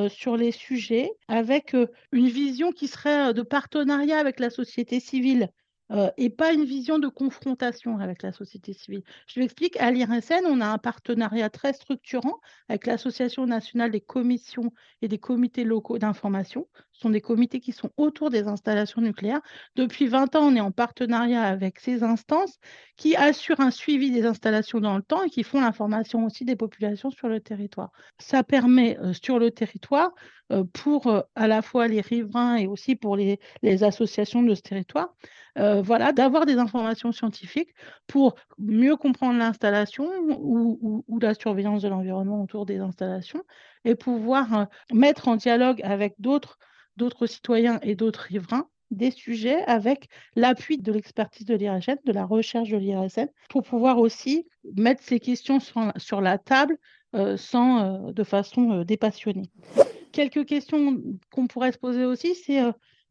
sur 0.09 0.39
les 0.39 0.51
sujets 0.51 1.11
avec 1.29 1.77
une 2.11 2.29
vision 2.29 2.73
qui 2.73 2.89
serait 2.89 3.35
de 3.35 3.43
partenariat 3.43 4.19
avec 4.19 4.41
la 4.41 4.49
société 4.49 4.99
civile. 4.99 5.51
Euh, 5.93 6.11
et 6.17 6.31
pas 6.31 6.53
une 6.53 6.65
vision 6.65 6.99
de 6.99 7.09
confrontation 7.09 7.99
avec 7.99 8.23
la 8.23 8.33
société 8.33 8.73
civile. 8.73 9.03
Je 9.27 9.41
l'explique, 9.41 9.77
à 9.79 9.91
l'IRSN, 9.91 10.47
on 10.47 10.63
a 10.63 10.67
un 10.67 10.79
partenariat 10.79 11.51
très 11.51 11.75
structurant 11.75 12.41
avec 12.69 12.87
l'Association 12.87 13.47
nationale 13.47 13.91
des 13.91 14.01
commissions 14.01 14.73
et 15.03 15.09
des 15.09 15.19
comités 15.19 15.65
locaux 15.65 15.99
d'information. 15.99 16.67
Ce 16.93 17.01
sont 17.01 17.11
des 17.11 17.21
comités 17.21 17.61
qui 17.61 17.73
sont 17.73 17.91
autour 17.99 18.31
des 18.31 18.49
installations 18.49 19.03
nucléaires. 19.03 19.43
Depuis 19.77 20.07
20 20.07 20.35
ans, 20.35 20.47
on 20.47 20.57
est 20.57 20.61
en 20.61 20.71
partenariat 20.71 21.43
avec 21.43 21.79
ces 21.79 22.03
instances 22.03 22.59
qui 22.97 23.15
assurent 23.15 23.61
un 23.61 23.71
suivi 23.71 24.11
des 24.11 24.25
installations 24.25 24.81
dans 24.81 24.97
le 24.97 25.03
temps 25.03 25.23
et 25.23 25.31
qui 25.31 25.43
font 25.43 25.61
l'information 25.61 26.25
aussi 26.25 26.47
des 26.47 26.57
populations 26.57 27.11
sur 27.11 27.29
le 27.29 27.41
territoire. 27.41 27.91
Ça 28.19 28.43
permet 28.43 28.99
euh, 28.99 29.13
sur 29.13 29.39
le 29.39 29.51
territoire, 29.51 30.13
pour 30.73 31.25
à 31.35 31.47
la 31.47 31.63
fois 31.63 31.89
les 31.89 32.01
riverains 32.01 32.57
et 32.57 32.67
aussi 32.67 32.95
pour 32.97 33.17
les, 33.17 33.39
associations 33.83 34.43
de 34.43 34.55
ce 34.55 34.63
territoire, 34.63 35.15
euh, 35.59 35.83
voilà, 35.83 36.13
d'avoir 36.13 36.47
des 36.47 36.57
informations 36.57 37.13
scientifiques 37.13 37.75
pour 38.07 38.37
mieux 38.59 38.97
comprendre 38.97 39.39
l'installation 39.39 40.09
ou, 40.39 41.19
la 41.21 41.35
surveillance 41.35 41.83
de 41.83 41.89
l'environnement 41.89 42.43
autour 42.43 42.65
des 42.65 42.79
installations 42.79 43.43
et 43.85 43.95
pouvoir 43.95 44.55
euh, 44.55 44.65
mettre 44.95 45.29
en 45.29 45.37
dialogue 45.37 45.81
avec 45.85 46.15
d'autres 46.19 46.59
citoyens 47.27 47.79
et 47.83 47.95
d'autres 47.95 48.21
riverains 48.21 48.67
des 48.91 49.11
sujets 49.11 49.63
avec 49.65 50.09
l'appui 50.37 50.79
de 50.79 50.93
l'expertise 50.93 51.47
de 51.47 51.55
l'IRSN, 51.55 51.97
de 52.05 52.13
la 52.13 52.25
recherche 52.25 52.71
de 52.71 52.77
l'IRSN, 52.79 53.29
pour 53.51 53.63
pouvoir 53.63 53.99
aussi 53.99 54.47
mettre 54.77 55.03
ces 55.03 55.21
questions 55.21 55.59
sur, 55.61 56.21
la 56.21 56.39
table 56.39 56.79
euh, 57.15 57.37
sans, 57.37 58.11
de 58.11 58.25
façon 58.25 58.85
dépassionnée. 58.85 59.51
Quelques 60.13 60.47
questions 60.47 61.03
qu'on 61.31 61.47
pourrait 61.47 61.73
se 61.73 61.79
poser 61.79 62.05
aussi, 62.05 62.35
c'est 62.35 62.61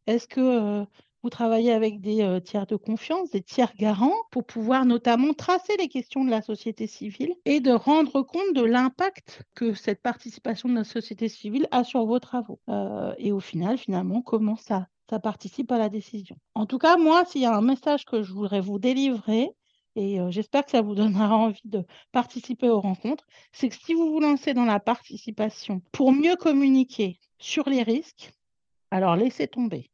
est-ce 0.08 0.28
que 0.28 0.86
vous 1.24 1.30
travaillez 1.30 1.72
avec 1.72 2.02
des 2.02 2.22
euh, 2.24 2.40
tiers 2.40 2.66
de 2.66 2.76
confiance, 2.76 3.30
des 3.30 3.44
tiers 3.44 3.74
garants, 3.78 4.16
pour 4.32 4.46
pouvoir 4.46 4.86
notamment 4.86 5.34
tracer 5.34 5.78
les 5.78 5.88
questions 5.88 6.26
de 6.26 6.32
la 6.32 6.42
société 6.42 6.88
civile 6.88 7.36
et 7.46 7.60
de 7.60 7.72
rendre 7.72 8.24
compte 8.24 8.54
de 8.56 8.64
l'impact 8.64 9.44
que 9.54 9.74
cette 9.74 10.02
participation 10.02 10.68
de 10.70 10.76
la 10.76 10.84
société 10.84 11.30
civile 11.30 11.68
a 11.72 11.84
sur 11.84 12.06
vos 12.06 12.20
travaux. 12.20 12.60
Euh, 12.70 13.14
et 13.18 13.32
au 13.32 13.40
final, 13.40 13.78
finalement, 13.78 14.22
comment 14.22 14.56
ça, 14.56 14.88
ça 15.10 15.20
participe 15.20 15.72
à 15.72 15.78
la 15.78 15.90
décision? 15.90 16.38
En 16.56 16.66
tout 16.66 16.80
cas, 16.80 16.98
moi, 16.98 17.24
s'il 17.26 17.42
y 17.42 17.46
a 17.46 17.56
un 17.56 17.62
message 17.62 18.06
que 18.06 18.24
je 18.24 18.34
voudrais 18.34 18.62
vous 18.62 18.80
délivrer, 18.80 19.52
et 19.96 20.20
euh, 20.20 20.32
j'espère 20.32 20.66
que 20.66 20.72
ça 20.72 20.82
vous 20.82 20.96
donnera 20.96 21.36
envie 21.38 21.62
de 21.66 21.84
participer 22.12 22.70
aux 22.70 22.80
rencontres, 22.80 23.26
c'est 23.52 23.70
que 23.70 23.76
si 23.76 23.94
vous 23.94 24.12
vous 24.12 24.20
lancez 24.20 24.54
dans 24.54 24.66
la 24.66 24.80
participation 24.80 25.82
pour 25.92 26.12
mieux 26.12 26.36
communiquer 26.36 27.20
sur 27.38 27.70
les 27.70 27.84
risques, 27.84 28.32
alors 28.92 29.16
laissez 29.16 29.48
tomber. 29.48 29.92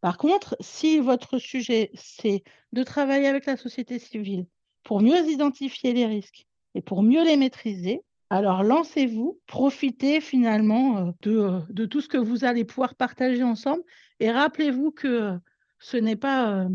Par 0.00 0.16
contre, 0.16 0.56
si 0.60 0.98
votre 1.00 1.38
sujet, 1.38 1.90
c'est 1.94 2.42
de 2.72 2.82
travailler 2.82 3.26
avec 3.26 3.46
la 3.46 3.56
société 3.56 3.98
civile 3.98 4.46
pour 4.84 5.00
mieux 5.00 5.28
identifier 5.28 5.92
les 5.92 6.06
risques 6.06 6.46
et 6.74 6.82
pour 6.82 7.02
mieux 7.02 7.24
les 7.24 7.36
maîtriser, 7.36 8.02
alors 8.30 8.62
lancez-vous, 8.62 9.40
profitez 9.46 10.20
finalement 10.20 10.98
euh, 10.98 11.10
euh, 11.26 11.60
de, 11.70 11.86
tout 11.86 12.00
ce 12.00 12.08
que 12.08 12.18
vous 12.18 12.44
allez 12.44 12.64
pouvoir 12.64 12.94
partager 12.94 13.42
ensemble 13.42 13.82
et 14.20 14.30
rappelez-vous 14.30 14.92
que 14.92 15.38
ce 15.78 15.96
n'est 15.96 16.16
pas 16.16 16.68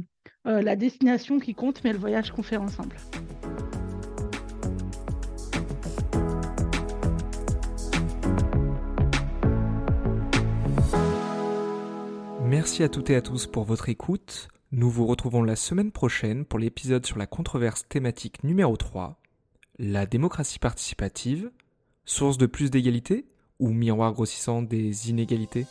la 0.46 0.76
destination 0.76 1.40
qui 1.40 1.56
compte, 1.56 1.84
mais 1.84 1.94
le 1.94 2.00
voyage 2.00 2.32
qu'on 2.32 2.44
fait 2.44 2.58
ensemble. 2.58 2.98
Merci 12.54 12.84
à 12.84 12.90
toutes 12.90 13.10
et 13.10 13.16
à 13.16 13.22
tous 13.22 13.48
pour 13.48 13.64
votre 13.64 13.90
écoute. 13.90 14.48
Nous 14.72 14.90
vous 14.90 15.06
retrouvons 15.06 15.44
la 15.44 15.56
semaine 15.56 15.92
prochaine 15.92 16.46
pour 16.46 16.60
l'épisode 16.60 17.06
sur 17.06 17.18
la 17.18 17.28
controverse 17.28 17.88
thématique 17.88 18.44
numéro 18.44 18.78
3, 18.78 19.20
la 19.80 20.06
démocratie 20.06 20.60
participative, 20.60 21.52
source 22.06 22.38
de 22.38 22.46
plus 22.46 22.72
d'égalité 22.72 23.26
ou 23.60 23.70
miroir 23.70 24.14
grossissant 24.14 24.62
des 24.62 25.10
inégalités? 25.10 25.66